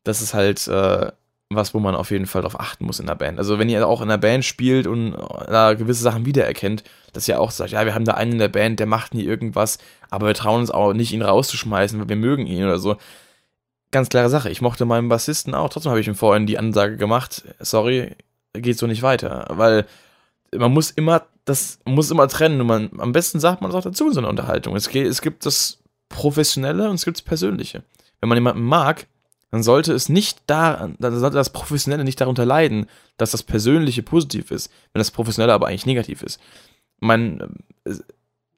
[0.03, 1.11] das ist halt äh,
[1.49, 3.37] was, wo man auf jeden Fall darauf achten muss in der Band.
[3.37, 5.15] Also wenn ihr auch in der Band spielt und
[5.47, 8.47] da gewisse Sachen wiedererkennt, dass ihr auch sagt, ja, wir haben da einen in der
[8.47, 9.77] Band, der macht nie irgendwas,
[10.09, 12.97] aber wir trauen uns auch nicht, ihn rauszuschmeißen, weil wir mögen ihn oder so.
[13.91, 14.49] Ganz klare Sache.
[14.49, 18.15] Ich mochte meinen Bassisten auch, trotzdem habe ich ihm vorhin die Ansage gemacht, sorry,
[18.61, 19.85] geht so nicht weiter, weil
[20.55, 23.89] man muss immer das muss immer trennen und man am besten sagt man das auch
[23.89, 24.75] dazu in so einer Unterhaltung.
[24.75, 27.83] Es, es gibt das professionelle und es gibt das persönliche.
[28.19, 29.07] Wenn man jemanden mag,
[29.51, 32.87] dann sollte es nicht da, dann sollte das Professionelle nicht darunter leiden,
[33.17, 36.39] dass das Persönliche positiv ist, wenn das Professionelle aber eigentlich negativ ist.
[36.99, 37.63] Man,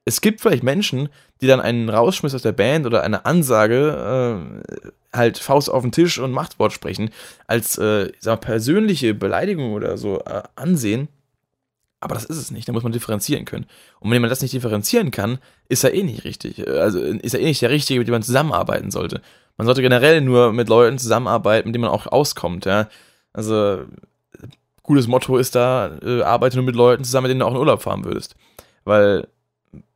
[0.08, 5.16] es gibt vielleicht Menschen, die dann einen Rausschmiss aus der Band oder eine Ansage äh,
[5.16, 7.10] halt Faust auf den Tisch und Machtwort sprechen,
[7.46, 11.08] als äh, mal, persönliche Beleidigung oder so äh, ansehen.
[12.00, 13.66] Aber das ist es nicht, da muss man differenzieren können.
[14.00, 16.66] Und wenn man das nicht differenzieren kann, ist er eh nicht richtig.
[16.66, 19.20] Also ist er eh nicht der Richtige, mit dem man zusammenarbeiten sollte.
[19.56, 22.88] Man sollte generell nur mit Leuten zusammenarbeiten, mit denen man auch auskommt, ja.
[23.32, 23.84] Also,
[24.82, 27.58] gutes Motto ist da, äh, arbeite nur mit Leuten zusammen, mit denen du auch in
[27.58, 28.36] Urlaub fahren würdest.
[28.84, 29.28] Weil,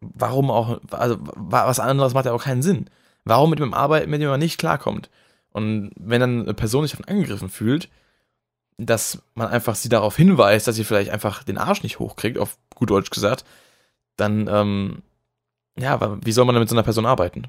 [0.01, 2.89] warum auch, also, was anderes macht ja auch keinen Sinn.
[3.25, 5.11] Warum mit dem arbeiten, mit dem man nicht klarkommt?
[5.53, 7.89] Und wenn dann eine Person sich davon angegriffen fühlt,
[8.79, 12.57] dass man einfach sie darauf hinweist, dass sie vielleicht einfach den Arsch nicht hochkriegt, auf
[12.75, 13.45] gut Deutsch gesagt,
[14.17, 15.03] dann, ähm,
[15.79, 17.45] ja, wie soll man dann mit so einer Person arbeiten?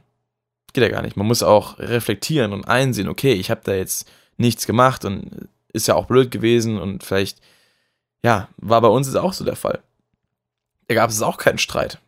[0.73, 1.17] Geht ja gar nicht.
[1.17, 5.87] Man muss auch reflektieren und einsehen, okay, ich habe da jetzt nichts gemacht und ist
[5.87, 7.41] ja auch blöd gewesen und vielleicht,
[8.23, 9.81] ja, war bei uns ist auch so der Fall.
[10.87, 11.99] Da gab es auch keinen Streit.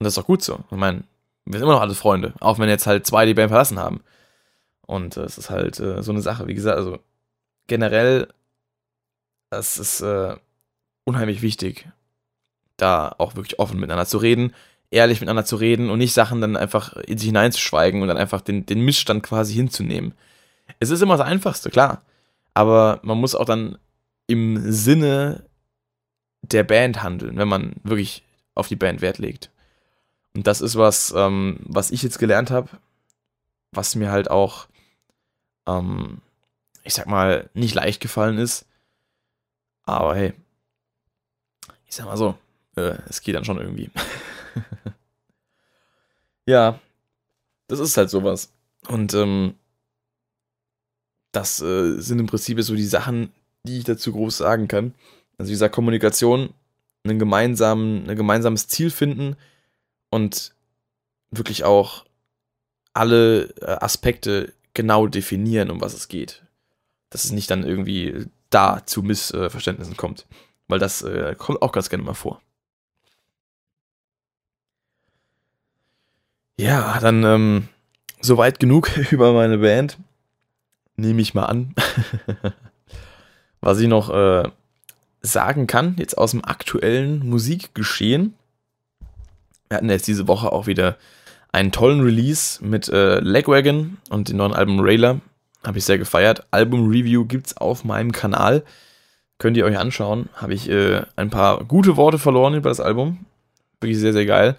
[0.00, 0.58] Und das ist auch gut so.
[0.70, 1.04] Ich meine,
[1.44, 4.02] wir sind immer noch alle Freunde, auch wenn jetzt halt zwei die Band verlassen haben.
[4.86, 6.98] Und äh, es ist halt äh, so eine Sache, wie gesagt, also
[7.66, 8.28] generell,
[9.50, 10.36] es ist äh,
[11.04, 11.86] unheimlich wichtig,
[12.78, 14.54] da auch wirklich offen miteinander zu reden,
[14.90, 18.40] ehrlich miteinander zu reden und nicht Sachen dann einfach in sich hineinzuschweigen und dann einfach
[18.40, 20.14] den, den Missstand quasi hinzunehmen.
[20.78, 22.02] Es ist immer das Einfachste, klar.
[22.54, 23.78] Aber man muss auch dann
[24.26, 25.44] im Sinne
[26.42, 29.50] der Band handeln, wenn man wirklich auf die Band Wert legt.
[30.34, 32.68] Und das ist was, ähm, was ich jetzt gelernt habe,
[33.72, 34.66] was mir halt auch,
[35.66, 36.20] ähm,
[36.84, 38.66] ich sag mal, nicht leicht gefallen ist.
[39.84, 40.32] Aber hey,
[41.86, 42.36] ich sag mal so,
[42.76, 43.90] äh, es geht dann schon irgendwie.
[46.46, 46.78] ja,
[47.66, 48.52] das ist halt sowas.
[48.88, 49.54] Und ähm,
[51.32, 53.32] das äh, sind im Prinzip so die Sachen,
[53.64, 54.94] die ich dazu groß sagen kann.
[55.38, 56.52] Also wie gesagt, Kommunikation,
[57.04, 59.36] einen gemeinsamen, ein gemeinsames Ziel finden,
[60.10, 60.54] und
[61.30, 62.04] wirklich auch
[62.92, 66.42] alle äh, Aspekte genau definieren, um was es geht.
[67.10, 70.26] Dass es nicht dann irgendwie da zu Missverständnissen kommt.
[70.68, 72.40] Weil das äh, kommt auch ganz gerne mal vor.
[76.58, 77.68] Ja, dann ähm,
[78.20, 79.98] soweit genug über meine Band.
[80.96, 81.74] Nehme ich mal an.
[83.60, 84.50] Was ich noch äh,
[85.22, 88.34] sagen kann, jetzt aus dem aktuellen Musikgeschehen,
[89.70, 90.96] wir hatten jetzt diese Woche auch wieder
[91.52, 95.20] einen tollen Release mit äh, Legwagon und dem neuen Album Railer.
[95.64, 96.44] Habe ich sehr gefeiert.
[96.50, 98.64] Album-Review gibt's auf meinem Kanal.
[99.38, 100.28] Könnt ihr euch anschauen.
[100.34, 103.26] Habe ich äh, ein paar gute Worte verloren über das Album.
[103.80, 104.56] Wirklich sehr, sehr geil.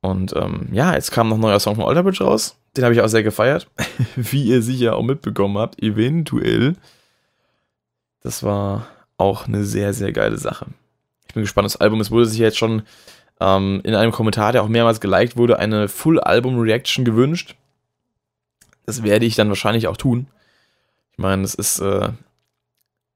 [0.00, 2.56] Und ähm, ja, jetzt kam noch ein neuer Song von Alterbridge raus.
[2.76, 3.68] Den habe ich auch sehr gefeiert.
[4.16, 6.74] Wie ihr sicher auch mitbekommen habt, eventuell.
[8.22, 10.66] Das war auch eine sehr, sehr geile Sache.
[11.28, 11.66] Ich bin gespannt.
[11.66, 12.82] Das Album, es wurde sich jetzt schon
[13.40, 17.54] ähm, in einem Kommentar, der auch mehrmals geliked wurde, eine Full-Album-Reaction gewünscht.
[18.86, 20.26] Das werde ich dann wahrscheinlich auch tun.
[21.12, 22.10] Ich meine, das ist äh,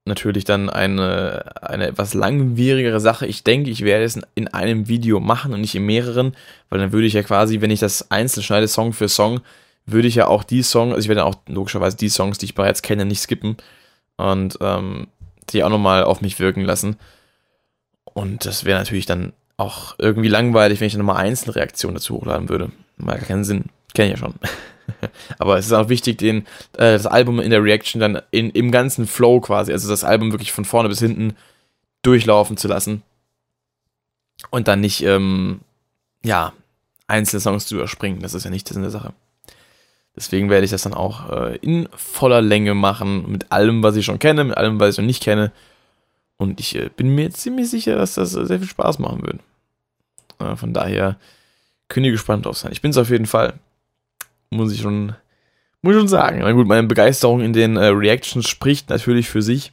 [0.05, 3.27] natürlich dann eine, eine etwas langwierigere Sache.
[3.27, 6.35] Ich denke, ich werde es in einem Video machen und nicht in mehreren,
[6.69, 9.41] weil dann würde ich ja quasi, wenn ich das einzeln schneide, Song für Song,
[9.85, 12.55] würde ich ja auch die Songs, also ich werde auch logischerweise die Songs, die ich
[12.55, 13.57] bereits kenne, nicht skippen
[14.17, 15.07] und ähm,
[15.49, 16.97] die auch nochmal auf mich wirken lassen.
[18.03, 22.49] Und das wäre natürlich dann auch irgendwie langweilig, wenn ich nochmal einzelne Reaktionen dazu hochladen
[22.49, 22.71] würde.
[22.97, 23.65] Macht keinen Sinn.
[23.93, 24.33] Kenne ich ja schon.
[25.39, 28.71] Aber es ist auch wichtig, den, äh, das Album in der Reaction dann in, im
[28.71, 31.35] ganzen Flow quasi, also das Album wirklich von vorne bis hinten
[32.01, 33.03] durchlaufen zu lassen.
[34.49, 35.61] Und dann nicht, ähm,
[36.23, 36.53] ja,
[37.07, 38.21] einzelne Songs zu überspringen.
[38.21, 39.13] Das ist ja nicht das in der Sache.
[40.15, 44.05] Deswegen werde ich das dann auch äh, in voller Länge machen, mit allem, was ich
[44.05, 45.51] schon kenne, mit allem, was ich noch nicht kenne.
[46.37, 49.39] Und ich äh, bin mir ziemlich sicher, dass das äh, sehr viel Spaß machen wird.
[50.41, 51.17] Äh, von daher
[51.87, 52.71] könnt ihr gespannt drauf sein.
[52.71, 53.53] Ich bin es auf jeden Fall.
[54.49, 55.13] Muss ich schon,
[55.81, 56.39] muss schon sagen.
[56.41, 59.71] Na gut, meine Begeisterung in den äh, Reactions spricht natürlich für sich.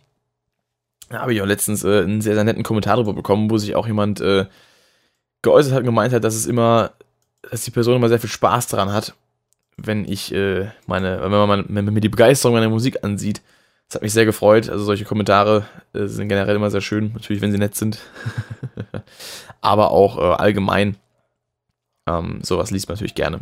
[1.08, 3.74] Da habe ich auch letztens äh, einen sehr, sehr netten Kommentar drüber bekommen, wo sich
[3.74, 4.46] auch jemand äh,
[5.42, 6.92] geäußert hat und gemeint hat, dass es immer,
[7.50, 9.14] dass die Person immer sehr viel Spaß daran hat,
[9.76, 13.40] wenn ich äh, meine, wenn man, wenn man mir die Begeisterung meiner Musik ansieht.
[13.88, 14.68] Das hat mich sehr gefreut.
[14.68, 17.98] Also solche Kommentare äh, sind generell immer sehr schön, natürlich, wenn sie nett sind.
[19.60, 20.96] Aber auch äh, allgemein.
[22.06, 23.40] Ähm, sowas liest man natürlich gerne.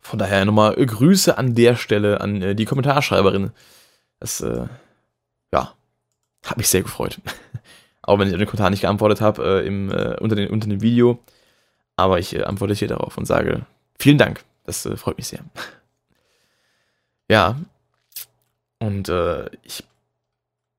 [0.00, 3.52] Von daher nochmal Grüße an der Stelle an äh, die Kommentarschreiberin.
[4.18, 4.66] Das, äh,
[5.52, 5.74] ja,
[6.44, 7.20] hat mich sehr gefreut.
[8.02, 11.18] Auch wenn ich auf den Kommentar nicht geantwortet habe äh, äh, unter, unter dem Video.
[11.96, 13.66] Aber ich äh, antworte hier darauf und sage
[13.98, 14.42] vielen Dank.
[14.64, 15.40] Das äh, freut mich sehr.
[17.28, 17.60] ja.
[18.78, 19.84] Und äh, ich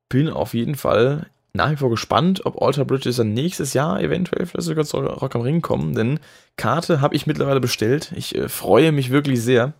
[0.09, 4.45] bin auf jeden Fall nach wie vor gespannt, ob Alter Bridges dann nächstes Jahr eventuell
[4.45, 6.19] vielleicht sogar zu Rock am Ring kommen, denn
[6.55, 8.13] Karte habe ich mittlerweile bestellt.
[8.15, 9.73] Ich äh, freue mich wirklich sehr.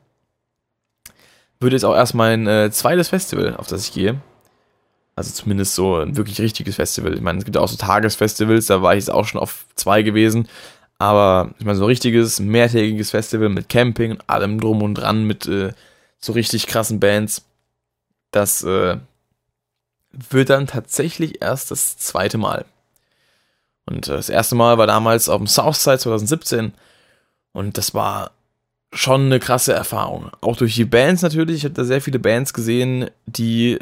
[1.60, 4.20] Wird jetzt auch erst mein äh, zweites Festival, auf das ich gehe.
[5.16, 7.14] Also zumindest so ein wirklich richtiges Festival.
[7.14, 10.02] Ich meine, es gibt auch so Tagesfestivals, da war ich jetzt auch schon auf zwei
[10.02, 10.48] gewesen.
[10.98, 15.26] Aber ich meine, so ein richtiges, mehrtägiges Festival mit Camping und allem drum und dran,
[15.26, 15.74] mit äh,
[16.20, 17.44] so richtig krassen Bands.
[18.32, 18.98] Das äh,
[20.12, 22.66] wird dann tatsächlich erst das zweite Mal.
[23.86, 26.74] Und äh, das erste Mal war damals auf dem Southside 2017
[27.54, 28.32] und das war
[28.94, 30.32] schon eine krasse Erfahrung.
[30.42, 31.58] Auch durch die Bands natürlich.
[31.58, 33.80] Ich habe da sehr viele Bands gesehen, die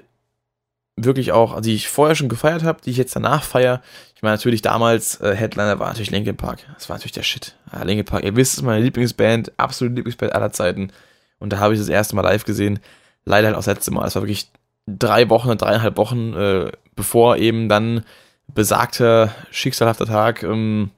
[0.96, 3.82] wirklich auch, die ich vorher schon gefeiert habe, die ich jetzt danach feiere.
[4.16, 6.60] Ich meine, natürlich damals, äh, Headliner war natürlich Linkin Park.
[6.76, 7.56] Das war natürlich der Shit.
[7.72, 10.92] Ja, Linkin Park, ihr wisst, ist meine Lieblingsband, absolute Lieblingsband aller Zeiten.
[11.40, 12.80] Und da habe ich das erste Mal live gesehen.
[13.24, 14.06] Leider halt auch das letzte Mal.
[14.06, 14.50] Es war wirklich
[14.98, 18.04] drei Wochen, dreieinhalb Wochen, äh, bevor eben dann
[18.48, 20.92] besagter schicksalhafter Tag ähm,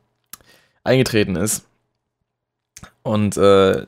[0.84, 1.66] eingetreten ist.
[3.04, 3.86] Und äh,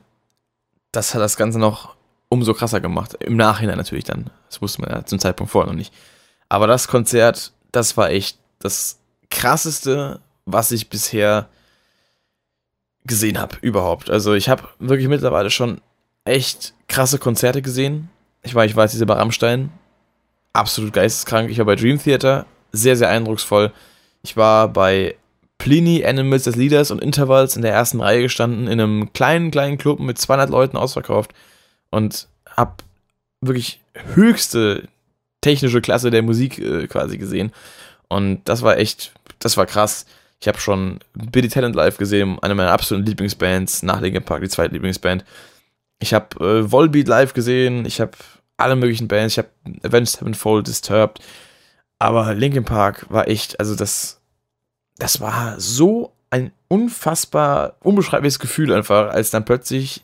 [0.92, 1.94] das hat das Ganze noch
[2.28, 3.14] umso krasser gemacht.
[3.20, 4.30] Im Nachhinein natürlich dann.
[4.48, 5.92] Das wusste man ja zum Zeitpunkt vorher noch nicht.
[6.48, 8.98] Aber das Konzert, das war echt das
[9.30, 11.48] krasseste, was ich bisher
[13.04, 14.10] gesehen habe überhaupt.
[14.10, 15.80] Also ich habe wirklich mittlerweile schon
[16.24, 18.08] echt krasse Konzerte gesehen.
[18.42, 19.70] Ich war, ich war jetzt diese bei Rammstein,
[20.54, 21.50] absolut geisteskrank.
[21.50, 23.72] Ich war bei Dream Theater, sehr, sehr eindrucksvoll.
[24.22, 25.16] Ich war bei
[25.58, 29.78] Pliny, Animals as Leaders und Intervals in der ersten Reihe gestanden, in einem kleinen, kleinen
[29.78, 31.32] Club mit 200 Leuten ausverkauft
[31.90, 32.82] und hab
[33.40, 33.80] wirklich
[34.14, 34.88] höchste
[35.40, 37.52] technische Klasse der Musik äh, quasi gesehen.
[38.08, 40.06] Und das war echt, das war krass.
[40.40, 44.48] Ich habe schon Billy Talent live gesehen, eine meiner absoluten Lieblingsbands, nach Linkin Park, die
[44.48, 45.24] zweite Lieblingsband.
[46.00, 48.12] Ich habe äh, Volbeat live gesehen, ich habe
[48.56, 49.34] alle möglichen Bands.
[49.34, 49.50] Ich habe
[49.82, 51.20] Avenged Sevenfold, Disturbed.
[51.98, 54.20] Aber Linkin Park war echt, also das,
[54.98, 60.02] das war so ein unfassbar unbeschreibliches Gefühl einfach, als dann plötzlich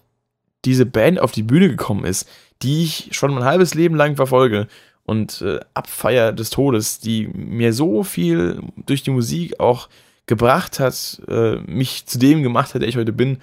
[0.65, 2.29] diese Band auf die Bühne gekommen ist,
[2.63, 4.69] die ich schon mein halbes Leben lang verfolge
[5.05, 9.89] und äh, Abfeier des Todes, die mir so viel durch die Musik auch
[10.27, 13.39] gebracht hat, äh, mich zu dem gemacht hat, der ich heute bin,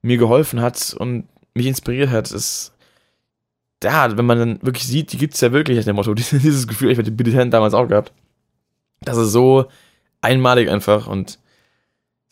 [0.00, 2.30] mir geholfen hat und mich inspiriert hat.
[2.32, 2.71] Es,
[3.82, 6.66] ja, wenn man dann wirklich sieht, die gibt es ja wirklich nach dem Motto, dieses
[6.66, 8.12] Gefühl, ich hatte die Billy damals auch gehabt.
[9.00, 9.66] Das ist so
[10.20, 11.38] einmalig einfach und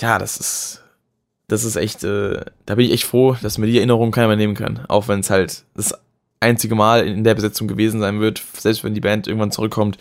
[0.01, 0.85] ja, das ist,
[1.49, 4.37] das ist echt, äh, da bin ich echt froh, dass mir die Erinnerung keiner mehr
[4.37, 4.85] nehmen kann.
[4.89, 5.95] Auch wenn es halt das
[6.39, 9.99] einzige Mal in der Besetzung gewesen sein wird, selbst wenn die Band irgendwann zurückkommt,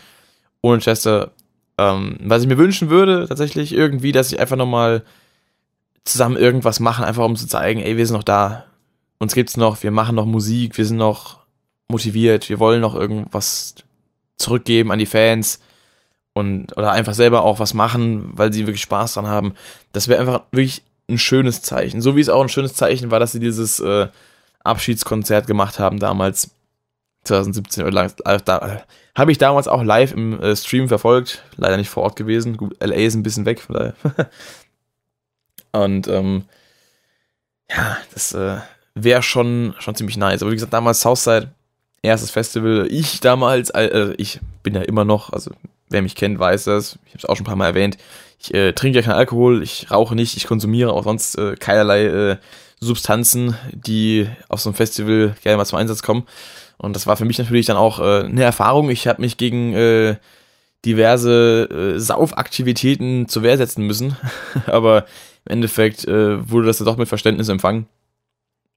[0.61, 1.31] ohne Chester.
[1.77, 5.03] Ähm, was ich mir wünschen würde, tatsächlich irgendwie, dass ich einfach nochmal
[6.03, 8.65] zusammen irgendwas machen, einfach um zu zeigen, ey, wir sind noch da,
[9.17, 11.38] uns gibt's noch, wir machen noch Musik, wir sind noch
[11.89, 13.75] motiviert, wir wollen noch irgendwas
[14.37, 15.59] zurückgeben an die Fans
[16.33, 19.53] und oder einfach selber auch was machen, weil sie wirklich Spaß dran haben.
[19.91, 22.01] Das wäre einfach wirklich ein schönes Zeichen.
[22.01, 24.07] So wie es auch ein schönes Zeichen war, dass sie dieses äh,
[24.63, 26.51] Abschiedskonzert gemacht haben damals
[27.23, 28.83] 2017 oder äh, da,
[29.15, 32.55] habe ich damals auch live im äh, Stream verfolgt, leider nicht vor Ort gewesen.
[32.55, 33.93] Gut, LA ist ein bisschen weg, von daher.
[35.71, 36.45] und ähm,
[37.69, 38.57] ja, das äh,
[38.95, 40.41] wäre schon, schon ziemlich nice.
[40.41, 41.51] Aber wie gesagt, damals Southside
[42.01, 42.87] erstes Festival.
[42.89, 45.51] Ich damals, äh, ich bin ja immer noch, also
[45.89, 46.99] wer mich kennt, weiß das.
[47.05, 47.97] Ich habe es auch schon ein paar Mal erwähnt.
[48.39, 52.05] Ich äh, trinke ja keinen Alkohol, ich rauche nicht, ich konsumiere auch sonst äh, keinerlei
[52.05, 52.37] äh,
[52.79, 56.23] Substanzen, die auf so einem Festival gerne mal zum Einsatz kommen.
[56.77, 58.89] Und das war für mich natürlich dann auch äh, eine Erfahrung.
[58.89, 60.15] Ich habe mich gegen äh,
[60.85, 64.15] diverse äh, Saufaktivitäten zur Wehr setzen müssen.
[64.65, 65.05] Aber
[65.45, 67.87] im Endeffekt äh, wurde das dann doch mit Verständnis empfangen.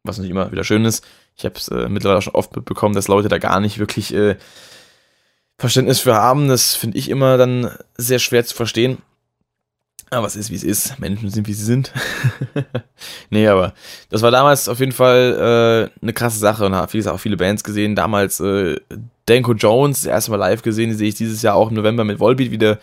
[0.05, 1.05] Was nicht immer wieder schön ist.
[1.37, 4.37] Ich habe es äh, mittlerweile schon oft mitbekommen, dass Leute da gar nicht wirklich äh,
[5.59, 6.49] Verständnis für haben.
[6.49, 8.99] Das finde ich immer dann sehr schwer zu verstehen.
[10.11, 10.99] Aber es ist, wie es ist.
[10.99, 11.91] Menschen sind, wie sie sind.
[13.31, 13.73] nee, aber
[14.11, 17.21] das war damals auf jeden Fall äh, eine krasse Sache und habe, wie gesagt, auch
[17.21, 17.95] viele Bands gesehen.
[17.95, 18.77] Damals äh,
[19.25, 22.05] Danko Jones, das erste Mal live gesehen, die sehe ich dieses Jahr auch im November
[22.05, 22.79] mit Volbeat wieder.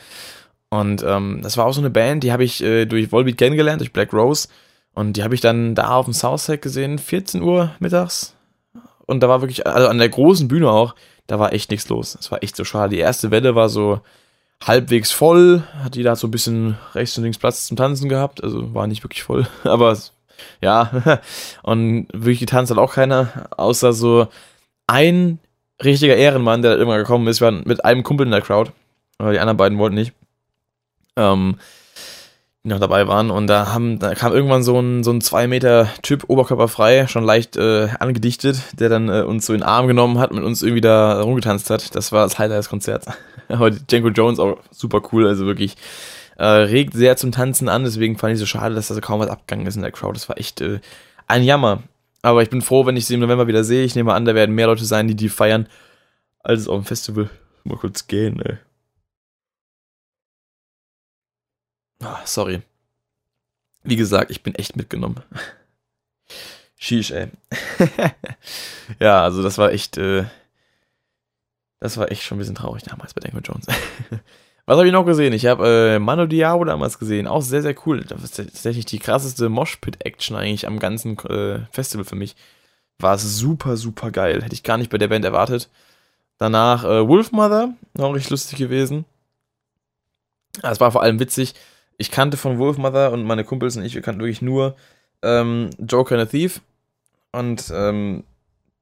[0.69, 3.81] Und ähm, das war auch so eine Band, die habe ich äh, durch Volbeat kennengelernt,
[3.81, 4.47] durch Black Rose.
[4.93, 8.35] Und die habe ich dann da auf dem Southside gesehen, 14 Uhr mittags,
[9.09, 10.93] und da war wirklich, also an der großen Bühne auch,
[11.25, 12.15] da war echt nichts los.
[12.19, 12.95] Es war echt so schade.
[12.95, 14.01] Die erste Welle war so
[14.63, 18.71] halbwegs voll, hat jeder so ein bisschen rechts und links Platz zum Tanzen gehabt, also
[18.75, 19.97] war nicht wirklich voll, aber
[20.61, 21.21] ja,
[21.63, 24.27] und wirklich getanzt hat auch keiner, außer so
[24.85, 25.39] ein
[25.83, 28.71] richtiger Ehrenmann, der irgendwann gekommen ist, wir waren mit einem Kumpel in der Crowd,
[29.17, 30.13] aber die anderen beiden wollten nicht.
[31.15, 31.55] Ähm,
[32.69, 33.31] die noch dabei waren.
[33.31, 37.23] Und da haben, da kam irgendwann so ein, so ein 2 Meter Typ, oberkörperfrei, schon
[37.23, 40.61] leicht äh, angedichtet, der dann äh, uns so in den Arm genommen hat, mit uns
[40.61, 41.95] irgendwie da rumgetanzt hat.
[41.95, 43.07] Das war das Highlight des Konzerts.
[43.49, 45.75] Aber Django Jones auch super cool, also wirklich
[46.37, 49.19] äh, regt sehr zum Tanzen an, deswegen fand ich so schade, dass da so kaum
[49.19, 50.13] was abgegangen ist in der Crowd.
[50.13, 50.79] Das war echt äh,
[51.27, 51.83] ein Jammer.
[52.21, 53.83] Aber ich bin froh, wenn ich sie im November wieder sehe.
[53.83, 55.67] Ich nehme an, da werden mehr Leute sein, die die feiern,
[56.43, 57.29] als auf dem Festival.
[57.63, 58.57] Mal kurz gehen, ey.
[62.01, 62.61] Ah, sorry.
[63.83, 65.21] Wie gesagt, ich bin echt mitgenommen.
[66.77, 67.27] Sheesh, ey.
[68.99, 70.25] ja, also das war echt, äh,
[71.79, 73.67] das war echt schon ein bisschen traurig damals bei Danko Jones.
[74.65, 75.33] Was habe ich noch gesehen?
[75.33, 77.25] Ich habe äh, Mano Diao damals gesehen.
[77.27, 78.05] Auch sehr, sehr cool.
[78.05, 82.35] Das ist tatsächlich die krasseste Moshpit-Action eigentlich am ganzen äh, Festival für mich.
[82.99, 84.43] War super, super geil.
[84.43, 85.69] Hätte ich gar nicht bei der Band erwartet.
[86.37, 89.05] Danach äh, Wolfmother, auch richtig lustig gewesen.
[90.61, 91.55] Es war vor allem witzig
[91.99, 94.75] ich kannte von Wolfmother und meine Kumpels und ich, wir kannten wirklich nur
[95.21, 96.61] ähm, Joker and a Thief.
[97.31, 98.23] Und ähm,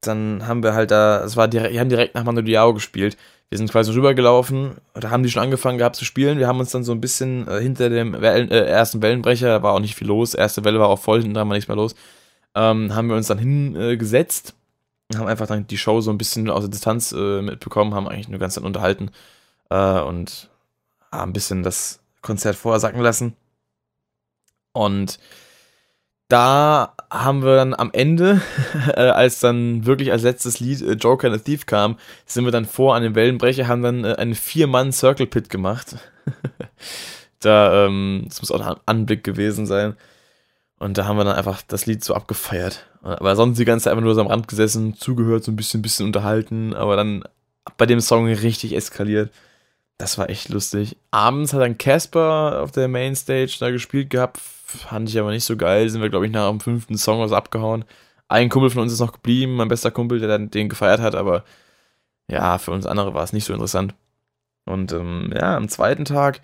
[0.01, 3.17] dann haben wir halt da, es war direkt, wir haben direkt nach Mando Diao gespielt.
[3.49, 6.38] Wir sind quasi rübergelaufen, da haben die schon angefangen gehabt zu spielen.
[6.38, 9.63] Wir haben uns dann so ein bisschen äh, hinter dem Wellen, äh, ersten Wellenbrecher, da
[9.63, 11.77] war auch nicht viel los, erste Welle war auch voll, hinten dran war nichts mehr
[11.77, 11.95] los,
[12.56, 14.53] ähm, haben wir uns dann hingesetzt,
[15.13, 18.10] äh, haben einfach dann die Show so ein bisschen aus der Distanz äh, mitbekommen, haben
[18.10, 19.12] eigentlich nur ganz dann unterhalten
[19.69, 20.49] äh, und
[21.13, 23.35] äh, ein bisschen das Konzert vorher sacken lassen.
[24.73, 25.17] Und
[26.27, 28.41] da haben wir dann am Ende,
[28.95, 32.51] äh, als dann wirklich als letztes Lied äh, Joker and the Thief kam, sind wir
[32.51, 35.95] dann vor an dem Wellenbrecher, haben dann äh, einen Vier-Mann-Circle-Pit gemacht.
[37.39, 39.95] da, ähm, das muss auch ein Anblick gewesen sein.
[40.79, 42.85] Und da haben wir dann einfach das Lied so abgefeiert.
[43.01, 45.81] Aber sonst die ganze Zeit einfach nur so am Rand gesessen, zugehört, so ein bisschen,
[45.81, 47.23] bisschen unterhalten, aber dann
[47.77, 49.31] bei dem Song richtig eskaliert.
[49.97, 50.97] Das war echt lustig.
[51.12, 54.38] Abends hat dann Casper auf der Mainstage da gespielt gehabt.
[54.38, 55.89] Fand ich aber nicht so geil.
[55.89, 57.86] Sind wir, glaube ich, nach dem fünften Song was abgehauen.
[58.27, 61.15] Ein Kumpel von uns ist noch geblieben, mein bester Kumpel, der dann den gefeiert hat,
[61.15, 61.45] aber
[62.27, 63.95] ja, für uns andere war es nicht so interessant.
[64.65, 66.41] Und ähm, ja, am zweiten Tag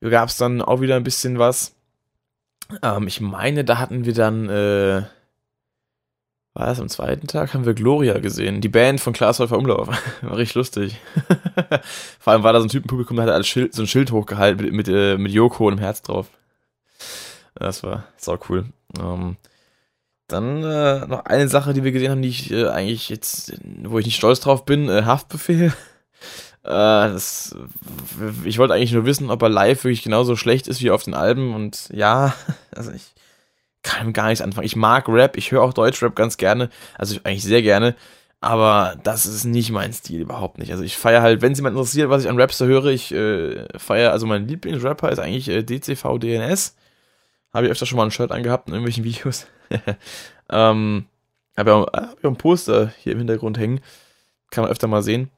[0.00, 1.74] gab es dann auch wieder ein bisschen was.
[2.82, 5.02] Ähm, ich meine, da hatten wir dann äh,
[6.56, 8.62] war das am zweiten Tag, haben wir Gloria gesehen.
[8.62, 9.88] Die Band von Klaas Häufer Umlauf.
[10.22, 10.96] War richtig lustig.
[12.18, 13.86] Vor allem war da so ein Typ im Publikum, der hat als Schild, so ein
[13.86, 16.28] Schild hochgehalten mit, mit, äh, mit Yoko und einem Herz drauf.
[17.54, 18.64] Das war sau cool.
[18.98, 19.36] Ähm,
[20.28, 23.52] dann äh, noch eine Sache, die wir gesehen haben, die ich äh, eigentlich jetzt,
[23.84, 25.74] wo ich nicht stolz drauf bin, äh, Haftbefehl.
[26.64, 27.54] Äh, das,
[28.44, 31.14] ich wollte eigentlich nur wissen, ob er live wirklich genauso schlecht ist wie auf den
[31.14, 32.34] Alben und ja,
[32.74, 33.14] also ich
[33.86, 34.66] kann gar nichts anfangen.
[34.66, 37.94] Ich mag Rap, ich höre auch Deutschrap ganz gerne, also eigentlich sehr gerne,
[38.40, 40.72] aber das ist nicht mein Stil, überhaupt nicht.
[40.72, 43.66] Also ich feiere halt, wenn es jemand interessiert, was ich an Raps höre, ich äh,
[43.78, 46.76] feiere, also mein Lieblingsrapper ist eigentlich äh, DCV DNS.
[47.54, 49.46] Habe ich öfter schon mal ein Shirt angehabt in irgendwelchen Videos.
[50.50, 51.06] ähm,
[51.56, 53.80] habe ja, hab ja ein Poster hier im Hintergrund hängen.
[54.50, 55.30] Kann man öfter mal sehen.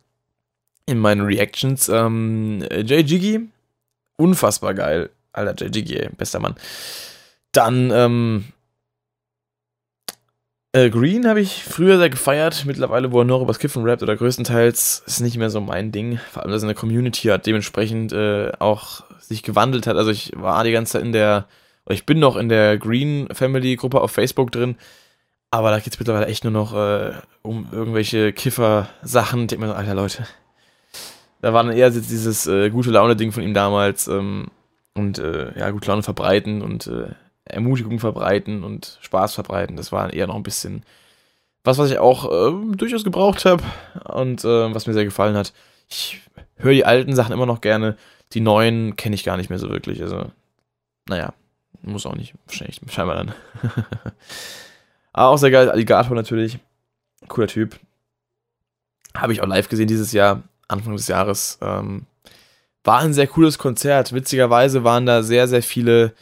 [0.86, 1.88] In meinen Reactions.
[1.88, 3.48] Ähm, Jay Jiggy,
[4.16, 5.10] unfassbar geil.
[5.32, 6.56] Alter, Jay Jiggy, bester Mann.
[7.52, 8.44] Dann, ähm,
[10.72, 12.64] äh, Green habe ich früher sehr gefeiert.
[12.66, 16.20] Mittlerweile, wo er nur übers Kiffen rappt oder größtenteils, ist nicht mehr so mein Ding.
[16.30, 19.96] Vor allem, dass in der Community hat dementsprechend äh, auch sich gewandelt hat.
[19.96, 21.46] Also ich war die ganze Zeit in der,
[21.88, 24.76] ich bin noch in der Green Family Gruppe auf Facebook drin.
[25.50, 29.46] Aber da geht es mittlerweile echt nur noch äh, um irgendwelche Kiffer-Sachen.
[29.46, 30.26] Denkt man so, alter Leute.
[31.40, 34.06] Da war dann eher dieses äh, gute Laune-Ding von ihm damals.
[34.08, 34.48] Ähm,
[34.94, 37.14] und äh, ja, gute Laune verbreiten und äh,
[37.50, 39.76] Ermutigung verbreiten und Spaß verbreiten.
[39.76, 40.84] Das war eher noch ein bisschen
[41.64, 43.62] was, was ich auch äh, durchaus gebraucht habe
[44.04, 45.52] und äh, was mir sehr gefallen hat.
[45.88, 46.22] Ich
[46.56, 47.96] höre die alten Sachen immer noch gerne.
[48.32, 50.02] Die neuen kenne ich gar nicht mehr so wirklich.
[50.02, 50.30] Also,
[51.08, 51.32] naja,
[51.82, 52.34] muss auch nicht.
[52.46, 53.34] Wahrscheinlich, scheinbar dann.
[55.12, 55.70] Aber auch sehr geil.
[55.70, 56.58] Alligator natürlich.
[57.28, 57.78] Cooler Typ.
[59.16, 61.58] Habe ich auch live gesehen dieses Jahr, Anfang des Jahres.
[61.62, 62.06] Ähm,
[62.84, 64.12] war ein sehr cooles Konzert.
[64.12, 66.14] Witzigerweise waren da sehr, sehr viele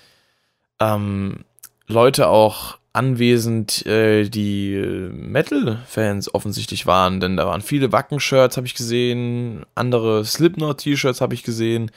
[0.81, 1.45] ähm,
[1.87, 4.75] Leute auch anwesend, äh, die
[5.13, 11.43] Metal-Fans offensichtlich waren, denn da waren viele Wacken-Shirts, habe ich gesehen, andere Slipknot-T-Shirts habe ich
[11.43, 11.91] gesehen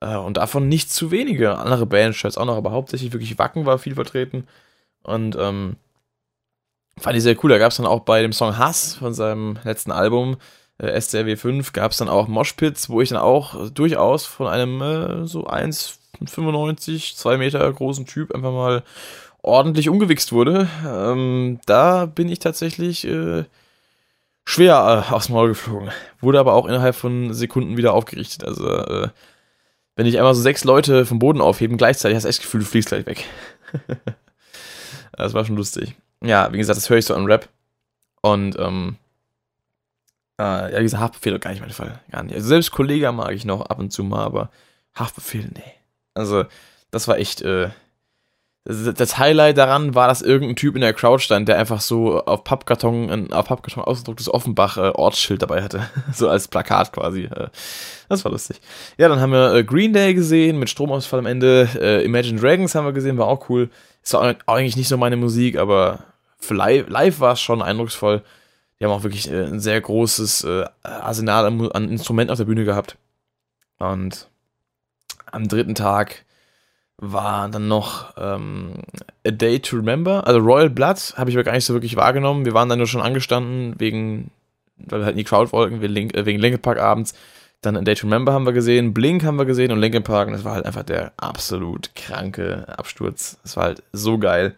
[0.00, 1.58] äh, und davon nicht zu wenige.
[1.58, 4.46] Andere Band-Shirts auch noch, aber hauptsächlich wirklich Wacken war viel vertreten
[5.02, 5.76] und ähm,
[6.98, 7.50] fand ich sehr cool.
[7.50, 10.36] Da gab es dann auch bei dem Song Hass von seinem letzten Album
[10.78, 14.82] äh, SCRW 5 gab es dann auch Moshpits, wo ich dann auch durchaus von einem
[14.82, 18.82] äh, so 1 95, 2 Meter großen Typ einfach mal
[19.42, 20.68] ordentlich umgewichst wurde.
[20.86, 23.44] Ähm, da bin ich tatsächlich äh,
[24.44, 25.90] schwer äh, aufs Maul geflogen.
[26.20, 28.44] Wurde aber auch innerhalb von Sekunden wieder aufgerichtet.
[28.44, 29.08] Also äh,
[29.96, 32.60] wenn ich einmal so sechs Leute vom Boden aufheben gleichzeitig, hast du echt das Gefühl,
[32.60, 33.24] du fliegst gleich weg.
[35.12, 35.94] das war schon lustig.
[36.22, 37.48] Ja, wie gesagt, das höre ich so an Rap.
[38.22, 38.96] Und, ähm,
[40.38, 42.00] äh, ja, dieser Haftbefehl gar nicht mein Fall.
[42.10, 42.34] Gar nicht.
[42.34, 44.50] Also selbst Kollege mag ich noch ab und zu mal, aber
[44.94, 45.72] Haftbefehl, nee.
[46.14, 46.44] Also,
[46.90, 47.70] das war echt, äh,
[48.64, 52.44] das Highlight daran war, dass irgendein Typ in der Crowd stand, der einfach so auf
[52.44, 55.82] Pappkarton, auf Pappkarton ausgedrucktes Offenbach-Ortsschild dabei hatte.
[56.14, 57.24] so als Plakat quasi.
[57.24, 57.48] Äh,
[58.08, 58.60] das war lustig.
[58.96, 61.68] Ja, dann haben wir äh, Green Day gesehen mit Stromausfall am Ende.
[61.78, 63.68] Äh, Imagine Dragons haben wir gesehen, war auch cool.
[64.02, 65.98] Ist auch eigentlich nicht so meine Musik, aber
[66.48, 68.22] live, live war es schon eindrucksvoll.
[68.78, 70.46] Die haben auch wirklich ein sehr großes
[70.82, 72.96] Arsenal an Instrumenten auf der Bühne gehabt.
[73.78, 74.28] Und
[75.30, 76.24] am dritten Tag
[76.96, 78.74] war dann noch ähm,
[79.26, 80.26] A Day to Remember.
[80.26, 82.44] Also Royal Blood habe ich aber gar nicht so wirklich wahrgenommen.
[82.44, 84.30] Wir waren dann nur schon angestanden, wegen,
[84.76, 87.14] weil wir halt in die Crowd wollten, wegen, äh, wegen Linkin Park abends.
[87.60, 90.28] Dann A Day to Remember haben wir gesehen, Blink haben wir gesehen und Linkin Park.
[90.28, 93.38] Und das war halt einfach der absolut kranke Absturz.
[93.42, 94.54] Das war halt so geil.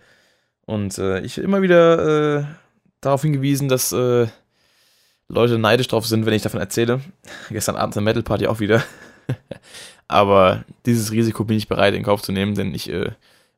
[0.67, 2.45] Und äh, ich immer wieder äh,
[3.01, 4.27] darauf hingewiesen, dass äh,
[5.29, 7.01] Leute neidisch drauf sind, wenn ich davon erzähle.
[7.51, 8.83] Gestern Abend eine Metal Party auch wieder.
[10.09, 13.11] Aber dieses Risiko bin ich bereit in Kauf zu nehmen, denn ich äh,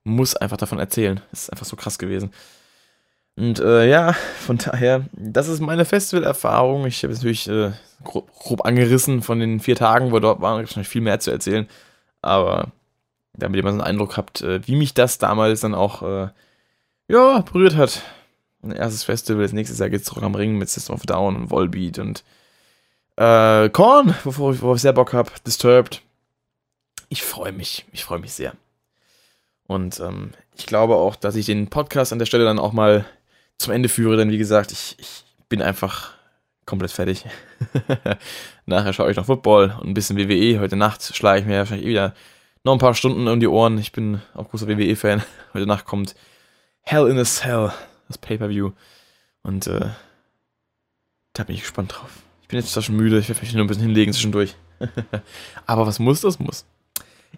[0.04, 1.20] muss einfach davon erzählen.
[1.32, 2.32] Es ist einfach so krass gewesen.
[3.36, 6.86] Und äh, ja, von daher, das ist meine Festivalerfahrung.
[6.86, 7.70] Ich habe es natürlich äh,
[8.02, 11.68] grob, grob, angerissen von den vier Tagen, wo dort war, wahrscheinlich viel mehr zu erzählen.
[12.20, 12.72] Aber
[13.34, 16.28] damit ihr mal so einen Eindruck habt, äh, wie mich das damals dann auch äh,
[17.08, 18.02] ja, berührt hat.
[18.62, 21.36] Ein erstes Festival, das nächste Jahr geht es zurück am Ring mit System of Down
[21.36, 22.24] und Volbeat und
[23.16, 26.02] äh, Korn, wovor ich, wovor ich sehr Bock habe, Disturbed
[27.08, 27.86] ich freue mich.
[27.92, 28.52] Ich freue mich sehr.
[29.66, 33.04] Und ähm, ich glaube auch, dass ich den Podcast an der Stelle dann auch mal
[33.58, 36.12] zum Ende führe, denn wie gesagt, ich, ich bin einfach
[36.64, 37.24] komplett fertig.
[38.66, 40.60] Nachher schaue ich noch Football und ein bisschen WWE.
[40.60, 42.14] Heute Nacht schlage ich mir wahrscheinlich eh wieder
[42.62, 43.78] noch ein paar Stunden um die Ohren.
[43.78, 45.22] Ich bin auch großer WWE-Fan.
[45.54, 46.14] Heute Nacht kommt
[46.82, 47.72] Hell in a Cell,
[48.08, 48.72] das Pay-Per-View.
[49.42, 49.90] Und äh,
[51.32, 52.10] da bin ich gespannt drauf.
[52.42, 54.56] Ich bin jetzt zwar schon müde, ich werde mich nur ein bisschen hinlegen zwischendurch.
[55.66, 56.64] Aber was muss, das muss.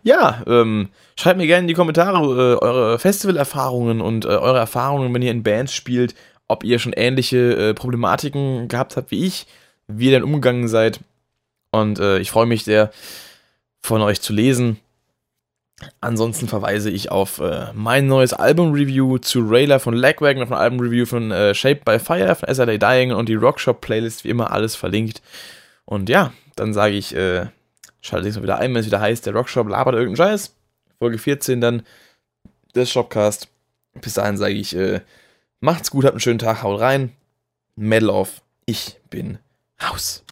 [0.03, 5.13] Ja, ähm, schreibt mir gerne in die Kommentare äh, eure Festivalerfahrungen und äh, eure Erfahrungen,
[5.13, 6.15] wenn ihr in Bands spielt,
[6.49, 9.47] ob ihr schon ähnliche äh, Problematiken gehabt habt wie ich,
[9.89, 11.01] wie ihr dann umgegangen seid.
[11.71, 12.91] Und äh, ich freue mich sehr,
[13.83, 14.79] von euch zu lesen.
[16.01, 21.07] Ansonsten verweise ich auf äh, mein neues Album-Review zu Rayla von Lagwagon, auf ein Album-Review
[21.07, 25.23] von äh, Shaped by Fire, von SLA Dying und die Rockshop-Playlist, wie immer alles verlinkt.
[25.85, 27.47] Und ja, dann sage ich äh,
[28.01, 30.55] Schaltet sich mal wieder ein, wenn es wieder heißt, der Rockshop labert irgendeinen Scheiß.
[30.99, 31.83] Folge 14 dann
[32.75, 33.49] des Shopcast.
[34.01, 35.01] Bis dahin sage ich, äh,
[35.61, 37.13] macht's gut, habt einen schönen Tag, haut rein.
[37.77, 38.43] Medal off.
[38.65, 39.39] Ich bin
[39.83, 40.25] raus.